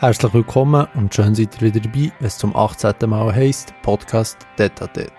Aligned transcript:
Herzlich 0.00 0.32
willkommen 0.32 0.88
und 0.94 1.14
schön 1.14 1.34
seid 1.34 1.60
ihr 1.60 1.74
wieder 1.74 1.80
dabei, 1.80 2.10
wenn 2.20 2.26
es 2.26 2.38
zum 2.38 2.56
18. 2.56 2.94
Mal 3.06 3.34
heisst 3.34 3.74
Podcast 3.82 4.38
Detatet. 4.58 5.12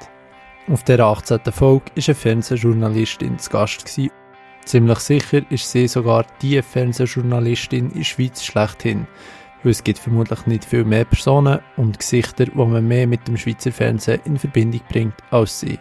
Auf 0.67 0.83
dieser 0.83 1.05
18. 1.05 1.39
Folge 1.51 1.85
war 1.85 2.03
eine 2.03 2.15
Fernsehjournalistin 2.15 3.37
zu 3.37 3.51
Gast. 3.51 3.85
Gewesen. 3.85 4.09
Ziemlich 4.65 4.97
sicher 4.97 5.43
ist 5.51 5.69
sie 5.69 5.87
sogar 5.87 6.25
die 6.41 6.59
Fernsehjournalistin 6.63 7.91
in 7.91 7.97
der 7.99 8.03
Schweiz 8.03 8.43
schlechthin, 8.43 9.05
weil 9.61 9.69
es 9.69 9.83
gibt 9.83 9.99
vermutlich 9.99 10.47
nicht 10.47 10.65
viel 10.65 10.83
mehr 10.83 11.05
Personen 11.05 11.59
und 11.77 11.99
Gesichter, 11.99 12.45
die 12.45 12.57
man 12.57 12.87
mehr 12.87 13.05
mit 13.05 13.27
dem 13.27 13.37
Schweizer 13.37 13.71
Fernsehen 13.71 14.21
in 14.25 14.39
Verbindung 14.39 14.81
bringt 14.89 15.13
als 15.29 15.59
sie. 15.59 15.77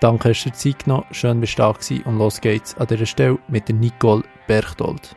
Danke, 0.00 0.28
dass 0.28 0.44
ihr 0.44 0.52
Zeit 0.52 0.84
genommen, 0.84 1.06
schön 1.10 1.40
bist 1.40 1.58
du 1.58 1.62
da 1.62 1.74
und 2.04 2.18
los 2.18 2.42
geht's 2.42 2.76
an 2.76 2.86
dieser 2.86 3.06
Stelle 3.06 3.38
mit 3.48 3.66
der 3.68 3.76
Nicole 3.76 4.24
Berchtold. 4.46 5.16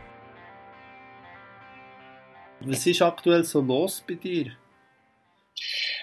Was 2.62 2.86
ist 2.86 3.02
aktuell 3.02 3.44
so 3.44 3.62
los 3.62 4.04
bei 4.08 4.16
dir? 4.16 4.52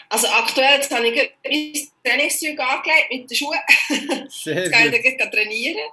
Also 0.08 0.28
aktuell 0.28 0.76
jetzt 0.76 0.90
habe 0.94 1.08
ich 1.08 1.30
mein 1.44 1.72
Trainingszeug 2.04 2.58
angelegt 2.60 3.10
mit 3.10 3.30
den 3.30 3.36
Schuhen. 3.36 3.58
Sehr 4.28 4.64
jetzt 4.64 4.72
kann 4.72 4.92
ich 4.92 5.16
dann 5.16 5.30
trainieren. 5.30 5.90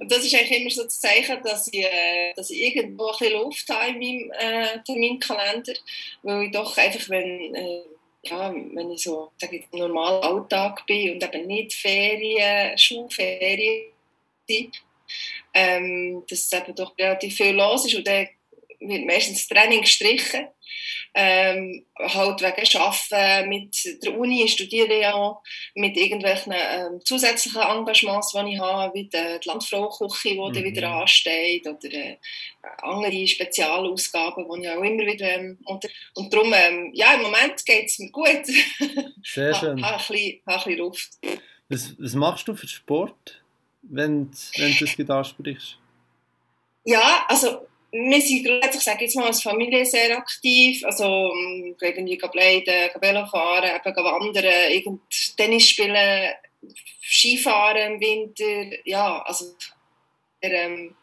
und 0.00 0.10
das 0.10 0.24
ist 0.24 0.34
eigentlich 0.34 0.60
immer 0.60 0.70
so 0.70 0.82
das 0.82 1.00
Zeichen, 1.00 1.40
dass 1.44 1.68
ich, 1.72 1.84
äh, 1.84 2.34
dass 2.34 2.50
ich 2.50 2.60
irgendwo 2.60 3.06
ein 3.10 3.18
bisschen 3.18 3.40
Luft 3.40 3.68
habe 3.68 3.90
in 3.90 3.98
meinem 3.98 4.32
äh, 4.32 4.82
Terminkalender, 4.84 5.74
weil 6.22 6.46
ich 6.46 6.50
doch 6.50 6.76
einfach, 6.76 7.08
wenn, 7.08 7.54
äh, 7.54 7.82
ja, 8.24 8.52
wenn 8.52 8.90
ich 8.90 9.02
so 9.02 9.30
sage 9.40 9.58
ich, 9.58 9.66
normal 9.72 10.20
Alltag 10.22 10.84
bin 10.86 11.12
und 11.12 11.22
eben 11.22 11.46
nicht 11.46 11.74
Ferien, 11.74 12.76
Schulferien 12.76 13.92
ähm, 15.54 16.24
dass 16.28 16.52
eben 16.52 16.74
doch 16.74 16.96
relativ 16.98 17.36
viel 17.36 17.54
los 17.54 17.86
ist 17.86 17.94
und 17.94 18.06
dann 18.06 18.28
wird 18.88 19.06
meistens 19.06 19.46
das 19.46 19.48
Training 19.48 19.80
gestrichen. 19.82 20.46
Ähm, 21.14 21.84
halt 21.98 22.40
wegen 22.40 22.80
Arbeiten 22.80 23.48
mit 23.50 23.76
der 24.02 24.18
Uni, 24.18 24.44
ich 24.44 24.54
studiere 24.54 24.98
ja 24.98 25.12
auch, 25.12 25.42
mit 25.74 25.94
irgendwelchen 25.96 26.54
ähm, 26.54 27.00
zusätzlichen 27.04 27.60
Engagements, 27.60 28.32
die 28.32 28.54
ich 28.54 28.58
habe, 28.58 28.94
wie 28.94 29.04
die, 29.04 29.38
die 29.42 29.48
Landfrauküche, 29.48 30.30
die 30.30 30.36
mhm. 30.36 30.64
wieder 30.64 30.90
ansteht, 30.90 31.66
oder 31.66 31.92
äh, 31.92 32.16
andere 32.82 33.26
Spezialausgaben, 33.26 34.46
die 34.48 34.62
ich 34.62 34.70
auch 34.70 34.82
immer 34.82 35.04
wieder 35.04 35.28
ähm, 35.28 35.58
unter 35.66 35.88
Und 36.14 36.32
darum, 36.32 36.52
ähm, 36.54 36.90
ja, 36.94 37.14
im 37.14 37.22
Moment 37.22 37.64
geht 37.66 37.86
es 37.86 37.98
mir 37.98 38.10
gut. 38.10 38.46
Sehr 39.22 39.54
schön. 39.60 39.84
habe, 39.84 40.02
habe 40.02 40.02
ein 40.02 40.40
bisschen 40.46 40.78
Luft. 40.78 41.10
Was, 41.68 41.94
was 41.98 42.14
machst 42.14 42.48
du 42.48 42.54
für 42.54 42.68
Sport, 42.68 43.42
wenn, 43.82 44.30
wenn 44.56 44.76
du 44.76 44.84
das 44.86 45.10
ansprichst? 45.10 45.78
Ja, 46.84 47.24
also 47.28 47.66
wir 47.92 48.20
sind 48.22 48.44
grundsätzlich, 48.46 48.82
sage 48.82 49.04
jetzt 49.04 49.16
mal, 49.16 49.26
als 49.26 49.42
Familie 49.42 49.84
sehr 49.84 50.16
aktiv. 50.16 50.82
Also, 50.84 51.04
ähm, 51.04 51.76
irgendwie 51.80 52.16
bleiben, 52.16 52.90
Velo 53.00 53.26
fahren, 53.26 53.64
eben 53.64 53.96
wandern, 53.96 54.70
irgend 54.70 55.36
Tennis 55.36 55.68
spielen, 55.68 56.34
Skifahren 57.02 57.94
im 57.94 58.00
Winter. 58.00 58.78
Ja, 58.84 59.22
also, 59.22 59.54
ähm, 60.40 60.96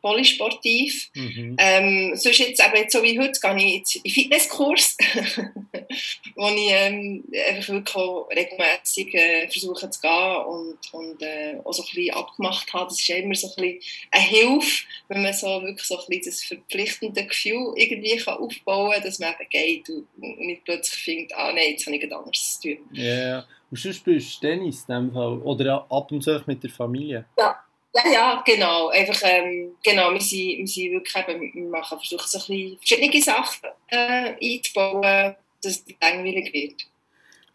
polysportiv. 0.00 1.10
Mhm. 1.14 1.56
Ähm, 1.58 2.12
sonst 2.14 2.38
jetzt 2.38 2.64
eben 2.64 2.76
jetzt 2.76 2.92
so 2.92 3.02
wie 3.02 3.18
heute 3.18 3.38
gehe 3.40 3.56
ich 3.56 3.74
jetzt 3.76 3.96
in 3.96 4.10
Fitnesskurs, 4.10 4.96
wo 6.34 6.48
ich 6.48 6.70
ähm, 6.70 7.24
einfach 7.48 7.74
wirklich 7.74 7.96
regelmäßig 8.36 9.14
äh, 9.14 9.48
versuche 9.48 9.90
zu 9.90 10.00
gehen 10.00 10.36
und, 10.46 10.78
und 10.92 11.22
äh, 11.22 11.56
auch 11.64 11.72
so 11.72 11.82
ein 11.82 11.88
bisschen 11.94 12.14
abgemacht 12.14 12.72
habe. 12.72 12.86
Das 12.86 13.00
ist 13.00 13.10
immer 13.10 13.34
so 13.34 13.48
ein 13.48 13.54
bisschen 13.56 13.80
eine 14.10 14.24
Hilfe, 14.24 14.84
wenn 15.08 15.22
man 15.22 15.32
so 15.32 15.46
wirklich 15.62 15.86
so 15.86 15.98
ein 15.98 16.04
bisschen 16.08 16.24
das 16.24 16.42
verpflichtende 16.42 17.26
Gefühl 17.26 17.72
irgendwie 17.76 18.16
kann 18.16 18.38
aufbauen 18.38 18.92
kann, 18.92 19.02
dass 19.02 19.18
man 19.18 19.34
eben 19.38 19.48
geht 19.50 19.88
und, 19.90 20.06
nicht 20.38 20.64
plötzlich 20.64 21.02
findet, 21.02 21.34
ah 21.34 21.52
nein, 21.52 21.72
jetzt 21.72 21.86
habe 21.86 21.96
ich 21.96 22.02
etwas 22.02 22.18
anderes 22.18 22.60
zu 22.60 22.68
tun. 22.68 22.78
Ja, 22.92 23.04
yeah. 23.04 23.46
und 23.70 23.78
sonst 23.78 23.96
spielst 23.96 24.42
du 24.42 24.46
Tennis 24.46 24.84
in 24.88 24.94
dem 24.94 25.12
Fall? 25.12 25.38
Oder 25.38 25.86
ab 25.90 26.12
und 26.12 26.22
zu 26.22 26.42
mit 26.46 26.62
der 26.62 26.70
Familie? 26.70 27.24
Ja. 27.38 27.56
Ja, 28.04 28.12
ja, 28.12 28.42
genau. 28.44 28.88
Einfach, 28.88 29.20
ähm, 29.24 29.72
genau, 29.82 30.12
wir 30.12 30.20
sind, 30.20 30.58
wir 30.58 30.66
sind 30.66 30.92
wirklich 30.92 31.16
eben, 31.16 31.54
wir 31.54 31.68
machen, 31.68 31.98
versuchen 31.98 32.26
so 32.26 32.38
ein 32.38 32.44
bisschen 32.46 32.78
verschiedene 32.78 33.22
Sachen 33.22 33.70
äh, 33.88 34.54
einzubauen, 34.56 35.36
dass 35.62 35.76
es 35.76 35.84
langweilig 36.00 36.52
wird. 36.52 36.86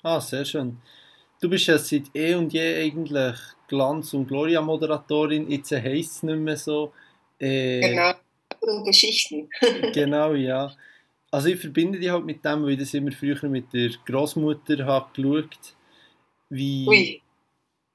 Ah, 0.01 0.19
sehr 0.19 0.43
schön. 0.45 0.77
Du 1.39 1.49
bist 1.49 1.67
ja 1.67 1.77
seit 1.77 2.03
eh 2.13 2.35
und 2.35 2.51
je 2.53 2.83
eigentlich 2.83 3.35
Glanz- 3.67 4.13
und 4.13 4.27
Gloria-Moderatorin, 4.27 5.49
jetzt 5.49 5.71
heisst 5.71 6.17
es 6.17 6.23
nicht 6.23 6.39
mehr 6.39 6.57
so. 6.57 6.93
Äh, 7.39 7.81
genau, 7.81 8.13
und 8.61 8.85
Geschichten. 8.85 9.49
genau, 9.93 10.33
ja. 10.33 10.73
Also 11.31 11.47
ich 11.47 11.59
verbinde 11.59 11.99
dich 11.99 12.09
halt 12.09 12.25
mit 12.25 12.45
dem, 12.45 12.63
weil 12.63 12.71
ich 12.71 12.79
das 12.79 12.93
immer 12.93 13.11
früher 13.11 13.49
mit 13.49 13.73
der 13.73 13.89
Großmutter 14.05 14.85
habe 14.85 15.09
geschaut. 15.13 15.75
Wie, 16.49 16.87
Ui 16.87 17.22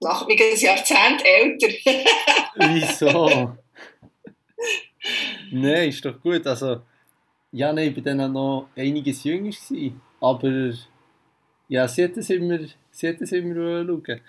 nach 0.01 0.27
wie 0.29 0.41
ein 0.41 0.59
Jahrzehnt 0.59 1.25
älter. 1.25 1.69
Wieso? 2.57 3.57
Nein, 5.51 5.89
ist 5.89 6.05
doch 6.05 6.21
gut. 6.21 6.47
Also, 6.47 6.83
ja, 7.53 7.73
nein, 7.73 7.89
ich 7.91 7.97
war 7.97 8.03
dann 8.03 8.21
auch 8.21 8.29
noch 8.29 8.69
einiges 8.77 9.25
jünger. 9.25 9.51
Gewesen, 9.51 10.01
aber 10.21 10.73
ja, 11.69 11.89
sie 11.89 12.05
hat 12.05 12.17
das 12.17 12.29
immer, 12.31 12.59
sie 12.91 13.09
hat 13.09 13.21
das 13.21 13.33
immer 13.33 13.55
schauen. 13.55 14.21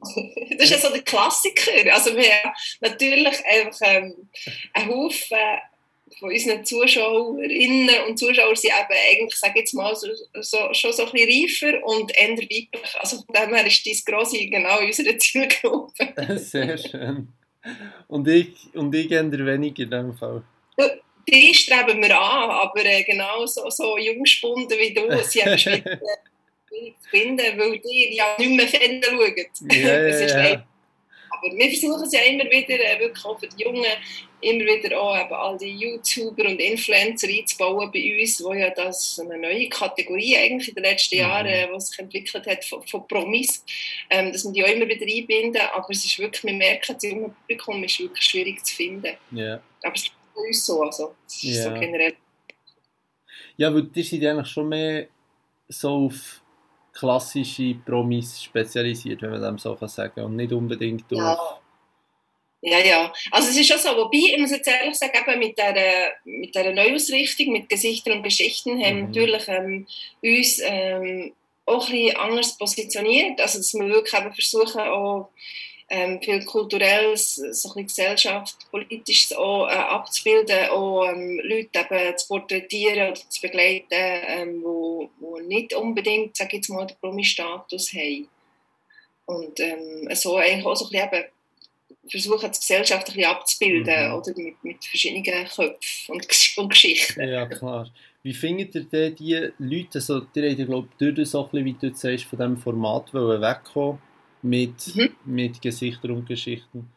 Das 0.00 0.64
ist 0.64 0.70
ja 0.70 0.78
so 0.78 0.90
der 0.92 1.02
Klassiker. 1.02 1.92
Also 1.92 2.14
wir 2.14 2.24
haben 2.24 2.52
natürlich 2.80 3.42
einfach 3.46 3.78
ähm, 3.82 4.28
einen 4.72 4.90
Haufen 4.90 5.38
von 6.18 6.30
unseren 6.30 6.64
Zuschauerinnen 6.64 7.90
und 8.08 8.18
Zuschauern 8.18 8.56
sind 8.56 8.70
eben 8.70 8.98
eigentlich, 9.10 9.38
sage 9.38 9.60
jetzt 9.60 9.74
mal, 9.74 9.94
so, 9.94 10.08
so, 10.40 10.58
schon 10.72 10.92
so 10.92 11.06
ein 11.06 11.12
bisschen 11.12 11.72
reifer 11.72 11.86
und 11.86 12.16
eher 12.16 12.30
weiblich. 12.30 12.98
Also 12.98 13.16
von 13.16 13.34
dem 13.34 13.54
her 13.54 13.66
ist 13.66 13.86
dein 13.86 13.96
Grosse 14.04 14.46
genau 14.46 14.78
in 14.80 14.86
unserer 14.86 15.18
Zielgruppe. 15.18 16.14
Sehr 16.38 16.78
schön. 16.78 17.28
Und 18.08 18.28
ich, 18.28 18.54
und 18.74 18.94
ich 18.94 19.10
eher 19.10 19.30
weniger 19.30 19.82
in 19.82 19.90
dem 19.90 20.16
Fall. 20.16 20.42
Die 21.26 21.54
streben 21.54 22.02
wir 22.02 22.20
an, 22.20 22.50
aber 22.50 22.84
äh, 22.84 23.02
genau 23.02 23.46
so, 23.46 23.68
so 23.70 23.96
jungspunden 23.96 24.78
wie 24.78 24.92
du, 24.92 25.08
sie 25.22 25.42
haben 25.42 25.58
schwierig 25.58 25.84
zu 27.00 27.08
finden, 27.08 27.58
weil 27.58 27.78
die 27.78 28.16
ja 28.16 28.36
nicht 28.38 28.50
mehr 28.50 28.68
Fernsehen 28.68 29.02
schauen. 29.02 29.70
Ja, 29.70 30.08
ja, 30.08 30.48
ja. 30.48 30.66
Aber 31.30 31.56
wir 31.56 31.70
versuchen 31.70 32.02
es 32.02 32.12
ja 32.12 32.20
immer 32.20 32.44
wieder, 32.44 32.74
äh, 32.74 33.00
wirklich 33.00 33.24
auch 33.24 33.38
für 33.38 33.48
die 33.48 33.62
Jungen, 33.62 33.84
immer 34.44 34.64
wieder 34.64 35.00
auch 35.00 35.16
eben 35.18 35.32
all 35.32 35.58
die 35.58 35.76
YouTuber 35.76 36.44
und 36.44 36.60
Influencer 36.60 37.28
einzubauen 37.28 37.90
bei 37.92 38.20
uns, 38.20 38.42
wo 38.42 38.52
ja 38.52 38.70
das 38.70 39.18
eine 39.18 39.38
neue 39.38 39.68
Kategorie 39.68 40.36
eigentlich 40.36 40.68
in 40.68 40.74
den 40.74 40.84
letzten 40.84 41.16
mhm. 41.16 41.20
Jahren, 41.20 41.46
äh, 41.46 41.68
was 41.70 41.88
sich 41.88 41.98
entwickelt 41.98 42.46
hat 42.46 42.64
von, 42.64 42.82
von 42.86 43.08
Promis, 43.08 43.64
ähm, 44.10 44.32
dass 44.32 44.44
wir 44.44 44.52
die 44.52 44.64
auch 44.64 44.68
immer 44.68 44.88
wieder 44.88 45.06
einbinden, 45.06 45.62
aber 45.74 45.86
es 45.90 46.04
ist 46.04 46.18
wirklich, 46.18 46.44
wir 46.44 46.52
merken, 46.52 46.94
das 46.94 47.02
junge 47.02 47.30
Publikum 47.30 47.82
ist 47.84 47.98
wirklich 47.98 48.24
schwierig 48.24 48.64
zu 48.64 48.74
finden. 48.74 49.16
Yeah. 49.32 49.62
Aber 49.82 49.94
es 49.94 50.02
ist 50.02 50.12
bei 50.34 50.40
uns 50.40 50.66
so, 50.66 50.82
also 50.82 51.14
es 51.26 51.44
ist 51.44 51.56
yeah. 51.56 51.74
so 51.74 51.80
generell. 51.80 52.14
Ja, 53.56 53.74
weil 53.74 53.84
die 53.84 54.02
sind 54.02 54.24
eigentlich 54.24 54.48
schon 54.48 54.68
mehr 54.68 55.06
so 55.68 56.06
auf 56.06 56.42
klassische 56.92 57.74
Promis 57.84 58.42
spezialisiert, 58.42 59.22
wenn 59.22 59.30
man 59.30 59.42
dem 59.42 59.58
so 59.58 59.74
kann 59.74 59.88
sagen 59.88 60.20
und 60.22 60.36
nicht 60.36 60.52
unbedingt 60.52 61.04
auf... 61.12 61.18
Ja. 61.18 61.60
Ja, 62.66 62.78
ja. 62.78 63.12
Also 63.30 63.50
es 63.50 63.58
ist 63.58 63.68
schon 63.68 63.78
so, 63.78 63.90
wobei, 63.90 64.32
ich 64.32 64.38
muss 64.38 64.50
jetzt 64.50 64.66
ehrlich 64.66 64.94
sagen, 64.94 65.12
eben 65.18 65.38
mit 65.38 65.58
dieser, 65.58 66.12
mit 66.24 66.54
dieser 66.54 66.72
Neuausrichtung, 66.72 67.52
mit 67.52 67.68
Gesichtern 67.68 68.14
und 68.14 68.22
Geschichten, 68.22 68.82
haben 68.82 69.00
mhm. 69.00 69.06
natürlich 69.06 69.48
ähm, 69.48 69.86
uns 70.22 70.60
ähm, 70.64 71.34
auch 71.66 71.86
ein 71.86 71.92
bisschen 71.92 72.16
anders 72.16 72.56
positioniert. 72.56 73.38
Also 73.38 73.58
dass 73.58 73.74
wir 73.74 73.86
wirklich 73.86 74.18
eben 74.18 74.32
versuchen, 74.32 74.80
auch 74.80 75.28
ähm, 75.90 76.22
viel 76.22 76.42
kulturelles, 76.46 77.34
so 77.34 77.42
ein 77.42 77.52
bisschen 77.52 77.86
Gesellschaft, 77.86 78.56
politisches 78.70 79.36
auch, 79.36 79.68
äh, 79.68 79.72
abzubilden, 79.72 80.70
auch 80.70 81.04
ähm, 81.04 81.40
Leute 81.44 81.80
eben 81.80 82.16
zu 82.16 82.28
porträtieren 82.28 83.10
oder 83.10 83.28
zu 83.28 83.42
begleiten, 83.42 83.86
ähm, 83.90 84.62
wo, 84.64 85.10
wo 85.20 85.38
nicht 85.38 85.74
unbedingt, 85.74 86.34
sage 86.34 86.52
ich 86.52 86.62
jetzt 86.62 86.70
mal, 86.70 86.86
den 86.86 86.96
Promi-Status 86.98 87.92
haben. 87.92 88.26
Und 89.26 89.60
ähm, 89.60 90.08
so 90.14 90.36
eigentlich 90.36 90.64
auch 90.64 90.74
so 90.74 90.86
ein 90.86 90.90
bisschen 90.90 91.08
eben 91.12 91.33
versuchen, 92.08 92.50
die 92.50 92.58
Gesellschaft 92.58 93.08
ein 93.08 93.14
bisschen 93.14 93.30
abzubilden, 93.30 94.08
mhm. 94.08 94.14
oder 94.14 94.32
mit, 94.36 94.64
mit 94.64 94.84
verschiedenen 94.84 95.22
Köpfen 95.22 95.70
und, 96.08 96.26
und 96.56 96.68
Geschichten. 96.68 97.28
Ja, 97.28 97.46
klar. 97.46 97.90
Wie 98.22 98.32
findet 98.32 98.74
ihr 98.74 98.84
denn 98.84 99.14
die 99.16 99.50
Leute, 99.58 99.98
also, 99.98 100.20
die 100.20 100.42
haben, 100.42 100.66
glaube 100.66 100.88
ich, 100.98 101.28
so 101.28 101.44
ein 101.44 101.50
bisschen, 101.50 101.64
wie 101.64 101.72
du 101.74 101.94
sagst, 101.94 102.24
von 102.24 102.38
diesem 102.38 102.56
Format 102.56 103.12
wegkommen 103.12 103.98
mit, 104.40 104.94
mhm. 104.94 105.14
mit 105.26 105.60
Gesichtern 105.60 106.12
und 106.12 106.26
Geschichten. 106.26 106.90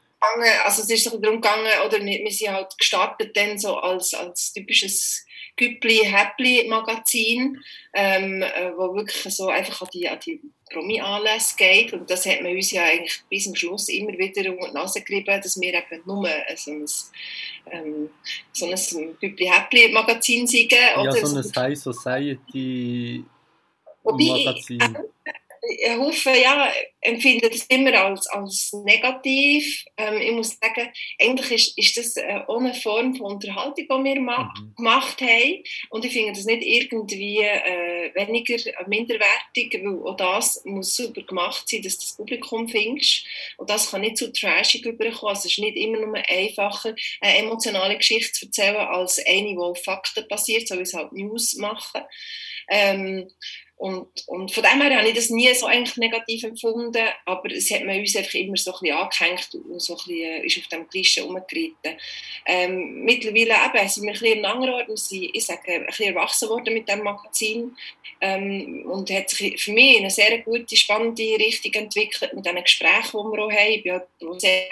also 0.63 0.83
es 0.83 0.89
ist 0.89 1.05
darum 1.05 1.41
gegangen, 1.41 1.71
oder 1.85 1.99
wir, 1.99 2.19
wir 2.23 2.31
sind 2.31 2.51
halt 2.51 2.77
gestartet 2.77 3.35
dann 3.35 3.57
so 3.57 3.75
als, 3.75 4.13
als 4.13 4.53
typisches 4.53 5.25
Güppli-Häppli-Magazin, 5.57 7.61
ähm, 7.93 8.41
äh, 8.41 8.71
wo 8.77 8.95
wirklich 8.95 9.35
so 9.35 9.47
einfach 9.47 9.81
an 9.81 9.89
die, 9.93 10.07
an 10.07 10.19
die 10.25 10.39
Promi-Anlässe 10.71 11.57
geht. 11.57 11.91
Und 11.93 12.09
das 12.09 12.25
hat 12.25 12.41
man 12.41 12.53
uns 12.53 12.71
ja 12.71 12.83
eigentlich 12.83 13.21
bis 13.29 13.43
zum 13.45 13.55
Schluss 13.55 13.89
immer 13.89 14.17
wieder 14.17 14.49
unter 14.51 14.69
die 14.69 14.73
Nase 14.73 15.01
gerieben, 15.01 15.41
dass 15.41 15.59
wir 15.59 15.73
eben 15.73 16.01
nur 16.05 16.29
so 16.55 16.71
ein, 16.71 16.85
ähm, 17.71 18.09
so 18.53 18.67
ein 18.67 19.17
Güppli-Häppli-Magazin 19.19 20.47
sind. 20.47 20.71
Ja, 20.71 21.11
so 21.11 21.37
ein 21.37 21.43
High 21.55 21.77
Society-Magazin. 21.77 23.25
Äh, 25.25 25.33
ich 25.61 25.97
hoffe, 25.97 26.31
ja, 26.31 26.71
empfinde 27.01 27.49
das 27.49 27.63
immer 27.65 27.93
als, 27.93 28.27
als 28.27 28.73
negativ. 28.85 29.85
Ähm, 29.97 30.21
ich 30.21 30.31
muss 30.31 30.57
sagen, 30.59 30.89
eigentlich 31.19 31.51
ist, 31.51 31.77
ist 31.77 31.97
das 31.97 32.17
äh, 32.17 32.41
eine 32.47 32.73
Form 32.73 33.15
von 33.15 33.33
Unterhaltung, 33.33 33.75
die 33.75 33.87
wir 33.87 34.21
ma 34.21 34.43
mhm. 34.43 34.75
gemacht 34.75 35.21
haben. 35.21 35.63
Und 35.89 36.05
ich 36.05 36.13
finde 36.13 36.33
das 36.33 36.45
nicht 36.45 36.63
irgendwie 36.63 37.39
äh, 37.39 38.13
weniger 38.15 38.57
minderwertig, 38.87 39.79
weil 39.83 40.03
auch 40.03 40.17
das 40.17 40.61
muss 40.65 40.95
super 40.95 41.21
gemacht 41.21 41.67
sein, 41.67 41.81
dass 41.81 41.97
das 41.97 42.15
Publikum 42.15 42.67
findest. 42.67 43.25
Und 43.57 43.69
das 43.69 43.91
kann 43.91 44.01
nicht 44.01 44.17
zu 44.17 44.25
so 44.25 44.31
trashig 44.31 44.85
überkommen. 44.85 45.35
Also 45.35 45.47
es 45.47 45.57
ist 45.57 45.59
nicht 45.59 45.77
immer 45.77 45.99
nur 45.99 46.17
einfacher, 46.27 46.95
eine 47.21 47.37
emotionale 47.37 47.97
Geschichte 47.97 48.31
zu 48.33 48.45
erzählen, 48.47 48.77
als 48.77 49.19
eine, 49.25 49.49
die 49.49 49.57
auf 49.57 49.83
Fakten 49.83 50.27
basiert, 50.27 50.67
so 50.67 50.77
wie 50.77 50.81
es 50.81 50.93
halt 50.93 51.13
News 51.13 51.55
machen. 51.55 52.01
Ähm, 52.69 53.29
und, 53.77 54.07
und 54.25 54.51
von 54.51 54.63
dem 54.63 54.81
her 54.81 54.97
habe 54.97 55.07
ich 55.07 55.13
das 55.13 55.29
nie 55.29 55.53
so 55.53 55.67
eigentlich 55.67 55.97
negativ 55.97 56.43
empfunden, 56.43 57.07
aber 57.25 57.51
es 57.51 57.69
hat 57.69 57.83
man 57.85 57.99
uns 57.99 58.15
einfach 58.15 58.33
immer 58.33 58.57
so 58.57 58.73
ein 58.73 58.79
bisschen 58.79 58.97
angehängt 58.97 59.49
und 59.53 59.79
so 59.79 59.93
ein 59.93 59.97
bisschen, 59.97 60.19
äh, 60.19 60.45
ist 60.47 60.57
auf 60.57 60.67
dem 60.67 60.89
Klischee 60.89 61.21
herumgeritten. 61.21 61.95
Ähm, 62.47 63.03
mittlerweile 63.03 63.53
eben, 63.53 63.87
sind 63.87 64.03
wir 64.05 64.13
ein 64.13 64.19
bisschen 64.19 64.45
anderen 64.45 64.73
Ort, 64.73 64.87
wir 64.87 64.97
sind, 64.97 65.29
ich 65.31 65.45
sage, 65.45 65.73
ein 65.73 65.85
bisschen 65.85 66.15
erwachsen 66.15 66.49
worden 66.49 66.73
mit 66.73 66.89
dem 66.89 67.03
Magazin 67.03 67.77
ähm, 68.19 68.83
und 68.89 69.11
hat 69.11 69.29
sich 69.29 69.61
für 69.61 69.71
mich 69.71 69.97
in 69.97 69.99
eine 70.01 70.09
sehr 70.09 70.39
gute, 70.39 70.75
spannende 70.75 71.23
Richtung 71.37 71.73
entwickelt 71.73 72.33
mit 72.33 72.47
den 72.47 72.63
Gesprächen, 72.63 73.11
die 73.11 73.37
wir 73.37 73.43
auch 73.43 73.51
haben. 73.51 73.71
Ich 73.71 73.83
bin 73.83 73.93
auch 73.93 74.39
sehr 74.39 74.71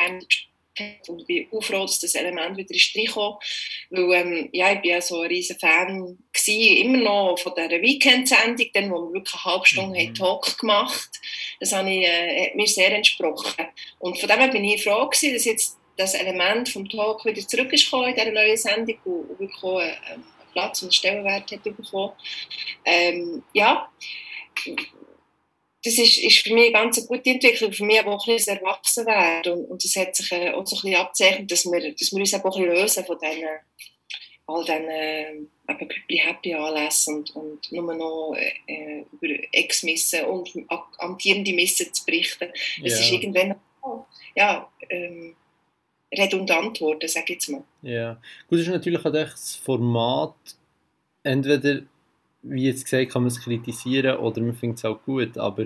und 1.07 1.21
ich 1.21 1.27
bin 1.27 1.47
auch 1.51 1.63
froh, 1.63 1.81
dass 1.81 1.99
das 1.99 2.15
Element 2.15 2.57
wieder 2.57 2.73
ist 2.73 2.95
reingekommen 2.95 3.37
weil 3.89 4.13
ähm, 4.13 4.49
ja, 4.51 4.73
ich 4.73 4.81
bin 4.81 4.91
ja 4.91 5.01
so 5.01 5.21
ein 5.21 5.27
riesen 5.27 5.57
Fan 5.57 6.17
gewesen, 6.33 6.77
immer 6.77 6.97
noch 6.97 7.39
von 7.39 7.53
dieser 7.55 7.81
Weekend-Sendung, 7.81 8.67
dann, 8.73 8.91
wo 8.91 9.07
wir 9.07 9.13
wirklich 9.13 9.35
eine 9.35 9.53
halbe 9.53 9.65
Stunde 9.65 9.99
mhm. 9.99 10.13
Talk 10.13 10.57
gemacht 10.57 11.09
Das 11.59 11.73
habe 11.73 11.89
ich, 11.89 12.05
äh, 12.05 12.47
hat 12.47 12.55
mir 12.55 12.67
sehr 12.67 12.93
entsprochen. 12.93 13.65
Und 13.99 14.19
von 14.19 14.29
dem 14.29 14.39
her 14.39 14.49
bin 14.49 14.63
ich 14.63 14.83
froh 14.83 15.07
gewesen, 15.07 15.33
dass 15.33 15.45
jetzt 15.45 15.77
das 15.97 16.13
Element 16.13 16.69
vom 16.69 16.89
Talk 16.89 17.23
wieder 17.25 17.47
zurück 17.47 17.71
ist 17.71 17.91
in 17.91 18.13
dieser 18.13 18.31
neuen 18.31 18.57
Sendung 18.57 18.97
und 19.05 19.39
wirklich 19.39 19.63
auch 19.63 19.77
einen 19.79 20.23
Platz 20.51 20.81
und 20.81 20.93
Stellenwert 20.93 21.51
hat 21.51 21.63
bekommen. 21.63 22.11
Ähm, 22.83 23.43
ja, 23.53 23.89
das 25.85 25.99
ist, 25.99 26.17
ist 26.17 26.39
für 26.39 26.53
mich 26.53 26.73
eine 26.75 26.85
ganz 26.85 27.05
gute 27.05 27.29
Entwicklung, 27.29 27.71
für 27.71 27.85
mich 27.85 28.03
auch 28.03 28.27
ein 28.27 28.33
bisschen 28.35 28.57
erwachsen 28.57 29.05
werden. 29.05 29.53
Und, 29.53 29.65
und 29.65 29.83
das 29.83 29.95
hat 29.95 30.15
sich 30.15 30.31
äh, 30.31 30.49
auch 30.49 30.65
so 30.65 30.75
ein 30.77 30.81
bisschen 30.81 30.95
abzeichnet, 30.95 31.51
dass 31.51 31.65
wir, 31.65 31.93
dass 31.93 32.11
wir 32.11 32.19
uns 32.19 32.33
auch 32.33 32.43
ein 32.43 32.49
bisschen 32.49 32.65
lösen 32.65 33.05
von 33.05 33.17
diesen, 33.21 33.45
all 34.47 34.65
diesen 34.65 34.89
äh, 34.89 35.31
eben 35.69 35.89
Happy 36.09 36.53
Anlässen 36.55 37.17
und, 37.17 37.35
und 37.35 37.71
nur 37.71 37.93
noch 37.93 38.35
äh, 38.35 39.03
über 39.11 39.43
Ex-Missen 39.51 40.25
und 40.25 40.51
amtierende 40.97 41.53
Missen 41.53 41.93
zu 41.93 42.03
berichten. 42.03 42.51
Es 42.83 42.93
ja. 42.93 42.99
ist 42.99 43.11
irgendwann 43.11 43.55
ja, 44.35 44.67
ähm, 44.89 45.35
redundant 46.11 46.79
geworden, 46.79 47.07
sage 47.07 47.25
ich 47.25 47.35
jetzt 47.35 47.49
mal. 47.49 47.63
Ja, 47.83 48.19
gut, 48.47 48.57
das 48.57 48.65
ist 48.65 48.73
natürlich 48.73 49.05
auch 49.05 49.11
das 49.11 49.55
Format, 49.57 50.33
entweder 51.21 51.83
wie 52.47 52.65
jetzt 52.65 52.85
gesagt, 52.85 53.11
kann 53.11 53.23
man 53.23 53.31
es 53.31 53.41
kritisieren 53.41 54.17
oder 54.17 54.41
man 54.41 54.55
findet 54.55 54.79
es 54.79 54.85
auch 54.85 55.01
gut, 55.03 55.37
aber... 55.37 55.65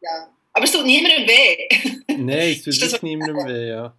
Ja, 0.00 0.28
aber 0.52 0.64
es 0.64 0.72
tut 0.72 0.86
niemandem 0.86 1.26
weh. 1.26 1.68
Nein, 2.16 2.52
es 2.52 2.62
tut 2.62 2.80
wirklich 2.80 3.02
niemandem 3.02 3.46
weh, 3.46 3.68
ja. 3.68 3.94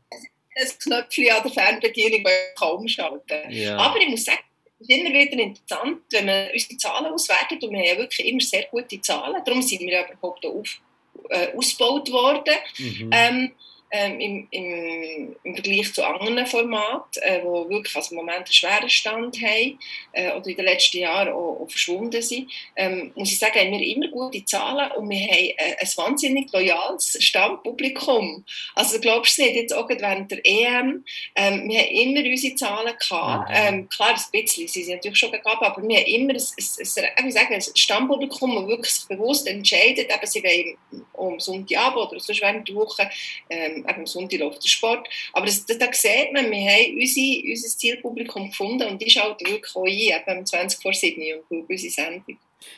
Das 0.56 0.78
Knöpfchen 0.80 1.32
an 1.32 1.44
der 1.44 1.52
Fernbedienung 1.52 2.24
kaum 2.58 2.88
schalten. 2.88 3.52
Ja. 3.52 3.78
Aber 3.78 4.00
ich 4.00 4.10
muss 4.10 4.26
sagen, 4.26 4.40
es 4.80 4.90
ist 4.90 4.98
immer 4.98 5.10
wieder 5.10 5.42
interessant, 5.42 6.02
wenn 6.12 6.26
man 6.26 6.48
unsere 6.52 6.78
Zahlen 6.78 7.06
auswertet 7.14 7.64
und 7.64 7.72
wir 7.72 7.80
haben 7.80 7.86
ja 7.86 7.98
wirklich 7.98 8.28
immer 8.28 8.42
sehr 8.42 8.66
gute 8.72 9.00
Zahlen, 9.02 9.42
darum 9.46 9.62
sind 9.62 9.82
wir 9.82 9.92
ja 9.92 10.06
überhaupt 10.12 10.46
auf, 10.46 10.82
äh, 11.30 11.56
ausgebaut 11.56 12.12
worden. 12.12 12.56
Mhm. 12.78 13.10
Ähm, 13.12 13.52
ähm, 13.92 14.20
im, 14.20 14.48
im, 14.52 15.36
im, 15.44 15.54
Vergleich 15.56 15.94
zu 15.94 16.06
anderen 16.06 16.46
Formaten, 16.46 17.22
äh, 17.22 17.40
die 17.40 17.46
wirklich 17.46 18.12
im 18.12 18.18
Moment 18.18 18.38
einen 18.38 18.48
schweren 18.48 18.90
Stand 18.90 19.42
haben 19.42 19.80
äh, 20.12 20.32
oder 20.32 20.48
in 20.48 20.56
den 20.58 20.66
letzten 20.66 20.98
Jahren 20.98 21.30
auch, 21.30 21.62
auch 21.62 21.70
verschwunden 21.70 22.22
sind, 22.22 22.52
ähm, 22.76 23.12
muss 23.16 23.32
ich 23.32 23.40
sagen, 23.40 23.60
haben 23.60 23.72
wir 23.72 23.96
immer 23.96 24.10
gute 24.10 24.44
Zahlen 24.44 24.92
und 24.92 25.10
wir 25.10 25.20
haben 25.20 25.54
äh, 25.58 25.76
ein 25.80 25.88
wahnsinnig 25.96 26.52
loyales 26.52 27.18
Stammpublikum. 27.24 28.44
Also 28.76 29.00
glaubst 29.00 29.38
du 29.38 29.44
nicht, 29.44 29.56
jetzt 29.56 29.74
auch 29.74 29.88
während 29.88 30.32
der 30.32 30.40
EM, 30.44 31.06
ähm, 31.36 31.70
wir 31.70 31.80
haben 31.80 31.90
immer 31.90 32.30
unsere 32.30 32.56
Zahlen 32.56 32.94
gehabt. 32.98 33.50
Mhm. 33.50 33.56
Ähm, 33.56 33.90
klar, 33.90 34.16
ein 34.16 34.22
bisschen, 34.32 34.68
sie 34.68 34.84
sind 34.84 34.96
natürlich 34.96 35.20
schon 35.20 35.32
gegeben, 35.32 35.58
aber 35.62 35.82
wir 35.82 35.98
haben 35.98 36.06
immer 36.06 36.34
ein, 36.34 36.38
ein, 36.38 37.26
ein, 37.26 37.38
ein, 37.38 37.54
ein 37.54 37.62
Stammpublikum, 37.62 38.56
das 38.56 38.68
wirklich 38.68 38.94
sich 38.94 39.08
bewusst 39.08 39.48
entscheidet, 39.48 40.10
eben 40.14 40.28
sie 40.28 40.44
wollen 40.44 40.78
um 41.14 41.40
Sonntagabend 41.40 42.12
oder 42.12 42.20
sonst 42.20 42.42
während 42.42 42.68
der 42.68 42.76
Woche 42.76 43.10
ähm, 43.50 43.77
eben 43.80 44.00
am 44.00 44.06
Sonntag 44.06 44.40
läuft 44.40 44.64
der 44.64 44.70
Sport. 44.70 45.08
Aber 45.34 45.46
das, 45.46 45.66
das, 45.66 45.78
da 45.78 45.88
sieht 45.92 46.34
man, 46.34 46.50
wir 46.50 46.70
haben 46.70 46.98
unsere, 47.00 47.50
unser 47.50 47.78
Zielpublikum 47.78 48.50
gefunden 48.50 48.88
und 48.88 49.02
die 49.02 49.10
schalten 49.10 49.46
wirklich 49.48 49.76
auch 49.76 49.86
ein, 49.86 50.34
eben 50.36 50.46
20 50.46 50.82
vor 50.82 50.94
7 50.94 51.22
und 51.22 51.46
schauen 51.48 51.66
unsere 51.68 51.92
Sendung. 51.92 52.38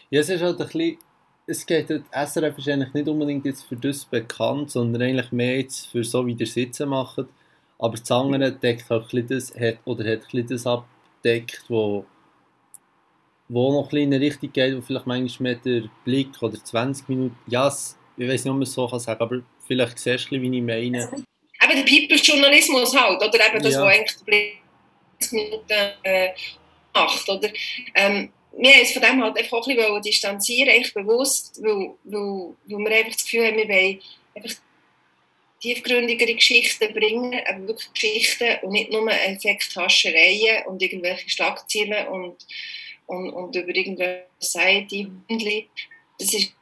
Ja, 0.09 0.21
es 0.21 0.29
ist 0.29 0.41
halt 0.41 0.59
ein 0.59 0.67
bisschen, 0.67 0.97
es 1.47 1.65
geht, 1.65 1.87
SRF 2.11 2.57
ist 2.57 2.69
eigentlich 2.69 2.93
nicht 2.93 3.07
unbedingt 3.07 3.45
jetzt 3.45 3.63
für 3.63 3.75
das 3.75 4.05
bekannt, 4.05 4.71
sondern 4.71 5.01
eigentlich 5.01 5.31
mehr 5.31 5.57
jetzt 5.57 5.87
für 5.87 6.03
so, 6.03 6.25
wie 6.27 6.35
ihr 6.37 6.47
Sitzen 6.47 6.89
macht. 6.89 7.25
Aber 7.79 7.97
das 7.97 8.11
andere 8.11 8.51
deckt 8.51 8.91
auch 8.91 9.11
ein 9.11 9.27
das, 9.27 9.55
hat, 9.55 9.79
oder 9.85 10.11
hat 10.11 10.33
ein 10.33 10.47
das 10.47 10.67
abdeckt, 10.67 11.63
wo 11.67 12.05
wo 13.49 13.71
noch 13.71 13.91
ein 13.91 13.97
in 13.97 14.13
Richtung 14.13 14.53
geht, 14.53 14.77
wo 14.77 14.81
vielleicht 14.81 15.07
manchmal 15.07 15.53
mehr 15.53 15.55
der 15.55 15.89
Blick 16.05 16.41
oder 16.41 16.63
20 16.63 17.09
Minuten, 17.09 17.35
ja, 17.47 17.67
ich 17.67 18.27
weiß 18.27 18.43
nicht, 18.43 18.51
ob 18.51 18.57
man 18.57 18.61
es 18.61 18.73
so 18.73 18.87
kann 18.87 18.99
sagen, 18.99 19.21
aber 19.21 19.41
Vielleicht 19.69 19.99
siehst 19.99 20.31
du, 20.31 20.41
wie 20.41 20.57
ich 20.57 20.63
meine. 20.63 21.07
Eben 21.61 21.75
der 21.75 21.83
People-Journalismus 21.83 22.95
halt, 22.95 23.21
oder 23.21 23.47
eben 23.47 23.61
das, 23.61 23.73
ja. 23.75 23.83
was 23.83 23.93
eigentlich 23.93 24.57
die 25.21 25.35
Minuten 25.35 25.91
äh, 26.01 26.29
macht, 26.91 27.29
oder? 27.29 27.49
Ähm, 27.93 28.33
wir 28.57 28.73
haben 28.73 28.79
uns 28.79 28.91
von 28.91 29.01
dem 29.03 29.23
halt 29.23 29.37
einfach 29.37 29.59
auch 29.59 29.67
ein 29.67 29.75
bisschen 29.75 30.01
distanzieren, 30.01 30.69
eigentlich 30.69 30.93
bewusst, 30.95 31.61
weil, 31.61 31.93
weil, 32.03 32.55
weil 32.65 32.79
wir 32.79 32.97
einfach 32.97 33.13
das 33.13 33.23
Gefühl 33.25 33.45
haben, 33.45 33.57
wir 33.57 33.69
wollen 33.69 34.01
einfach 34.35 34.55
tiefgründigere 35.61 36.33
Geschichten 36.33 36.91
bringen, 36.91 37.39
aber 37.47 37.67
wirklich 37.67 37.93
Geschichten 37.93 38.57
und 38.63 38.71
nicht 38.71 38.91
nur 38.91 39.07
Effekthaschereien 39.11 40.65
und 40.65 40.81
irgendwelche 40.81 41.29
Schlagzeilen 41.29 42.07
und, 42.07 42.47
und, 43.05 43.29
und 43.29 43.55
über 43.55 43.75
irgendwelche 43.75 44.25
Seite. 44.39 45.11
Das 46.17 46.33
ist 46.33 46.53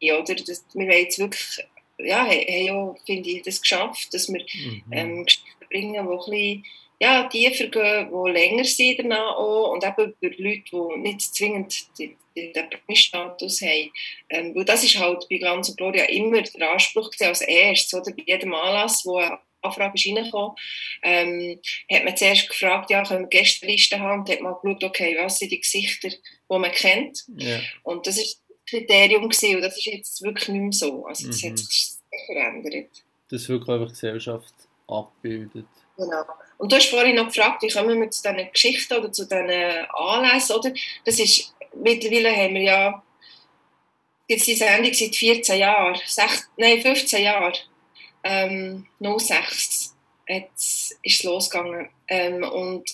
ja, 0.00 0.18
oder? 0.18 0.34
Das, 0.34 0.64
wir 0.72 0.86
wollen 0.86 1.02
jetzt 1.02 1.18
wirklich 1.18 1.66
ja, 1.98 2.26
haben 2.26 2.46
ja, 2.48 2.94
finde 3.04 3.30
ich, 3.30 3.42
das 3.42 3.60
geschafft, 3.60 4.12
dass 4.12 4.32
wir 4.32 4.42
mhm. 4.42 4.82
ähm, 4.92 5.24
Geschichten 5.24 5.66
bringen, 5.68 5.92
die 5.92 5.98
ein 5.98 6.08
bisschen 6.08 6.64
ja, 6.98 7.24
tiefer 7.24 7.66
gehen, 7.66 8.10
die 8.10 8.30
länger 8.30 8.64
sind 8.64 8.98
danach 8.98 9.36
auch 9.36 9.72
und 9.72 9.84
eben 9.84 10.14
über 10.20 10.36
Leute, 10.38 10.62
die 10.72 11.00
nicht 11.00 11.20
zwingend 11.20 11.98
den, 11.98 12.16
den 12.36 12.70
Promi-Status 12.70 13.60
haben. 13.60 13.90
Ähm, 14.30 14.54
weil 14.54 14.64
das 14.64 14.84
ist 14.84 14.98
halt 14.98 15.26
bei 15.28 15.36
Glanz 15.36 15.68
und 15.68 15.76
Gloria 15.76 16.04
immer 16.04 16.40
der 16.42 16.72
Anspruch 16.72 17.10
als 17.20 17.42
erstes, 17.42 17.92
oder? 17.94 18.14
Bei 18.16 18.22
jedem 18.26 18.54
Anlass, 18.54 19.04
wo 19.04 19.18
eine 19.18 19.38
Anfrage 19.60 19.92
ist 19.94 20.06
reingekommen, 20.06 20.56
ähm, 21.02 21.60
hat 21.90 22.04
man 22.04 22.16
zuerst 22.16 22.48
gefragt, 22.48 22.90
ja, 22.90 23.02
können 23.02 23.24
wir 23.24 23.40
Gästeliste 23.40 24.00
haben 24.00 24.20
und 24.20 24.30
hat 24.30 24.40
mal 24.40 24.58
geschaut, 24.62 24.84
okay, 24.84 25.16
was 25.18 25.38
sind 25.38 25.52
die 25.52 25.60
Gesichter, 25.60 26.08
die 26.08 26.18
man 26.48 26.72
kennt. 26.72 27.24
Ja. 27.36 27.60
Und 27.82 28.06
das 28.06 28.16
ist 28.16 28.42
Kriterium 28.68 29.28
gewesen, 29.28 29.56
und 29.56 29.62
das 29.62 29.76
ist 29.76 29.86
jetzt 29.86 30.22
wirklich 30.22 30.48
nicht 30.48 30.62
mehr 30.62 30.72
so. 30.72 31.06
Also 31.06 31.28
das 31.28 31.42
mhm. 31.42 31.50
hat 31.50 31.58
sich 31.58 31.90
verändert. 32.26 32.90
Das 33.30 33.48
wirklich 33.48 33.68
einfach 33.68 33.88
die 33.88 33.92
Gesellschaft 33.92 34.54
abbildet. 34.86 35.66
Genau. 35.96 36.24
Und 36.58 36.72
du 36.72 36.76
hast 36.76 36.90
vorhin 36.90 37.16
noch 37.16 37.26
gefragt, 37.26 37.62
wie 37.62 37.68
kommen 37.68 38.00
wir 38.00 38.10
zu 38.10 38.22
diesen 38.22 38.52
Geschichten 38.52 38.94
oder 38.94 39.12
zu 39.12 39.24
diesen 39.24 39.50
Anlässen, 39.50 40.56
oder? 40.56 40.72
Das 41.04 41.18
ist, 41.18 41.54
mittlerweile 41.74 42.34
haben 42.34 42.54
wir 42.54 42.62
ja 42.62 43.02
jetzt 44.28 44.46
die 44.46 44.54
Sendung 44.54 44.92
seit 44.92 45.14
14 45.14 45.58
Jahren, 45.58 46.00
6, 46.04 46.50
nein, 46.56 46.80
15 46.80 47.22
Jahren, 47.22 47.54
ähm, 48.24 48.86
06 49.00 49.96
jetzt 50.28 50.96
ist 51.02 51.18
es 51.18 51.22
losgegangen. 51.22 51.88
Ähm, 52.08 52.42
und 52.42 52.84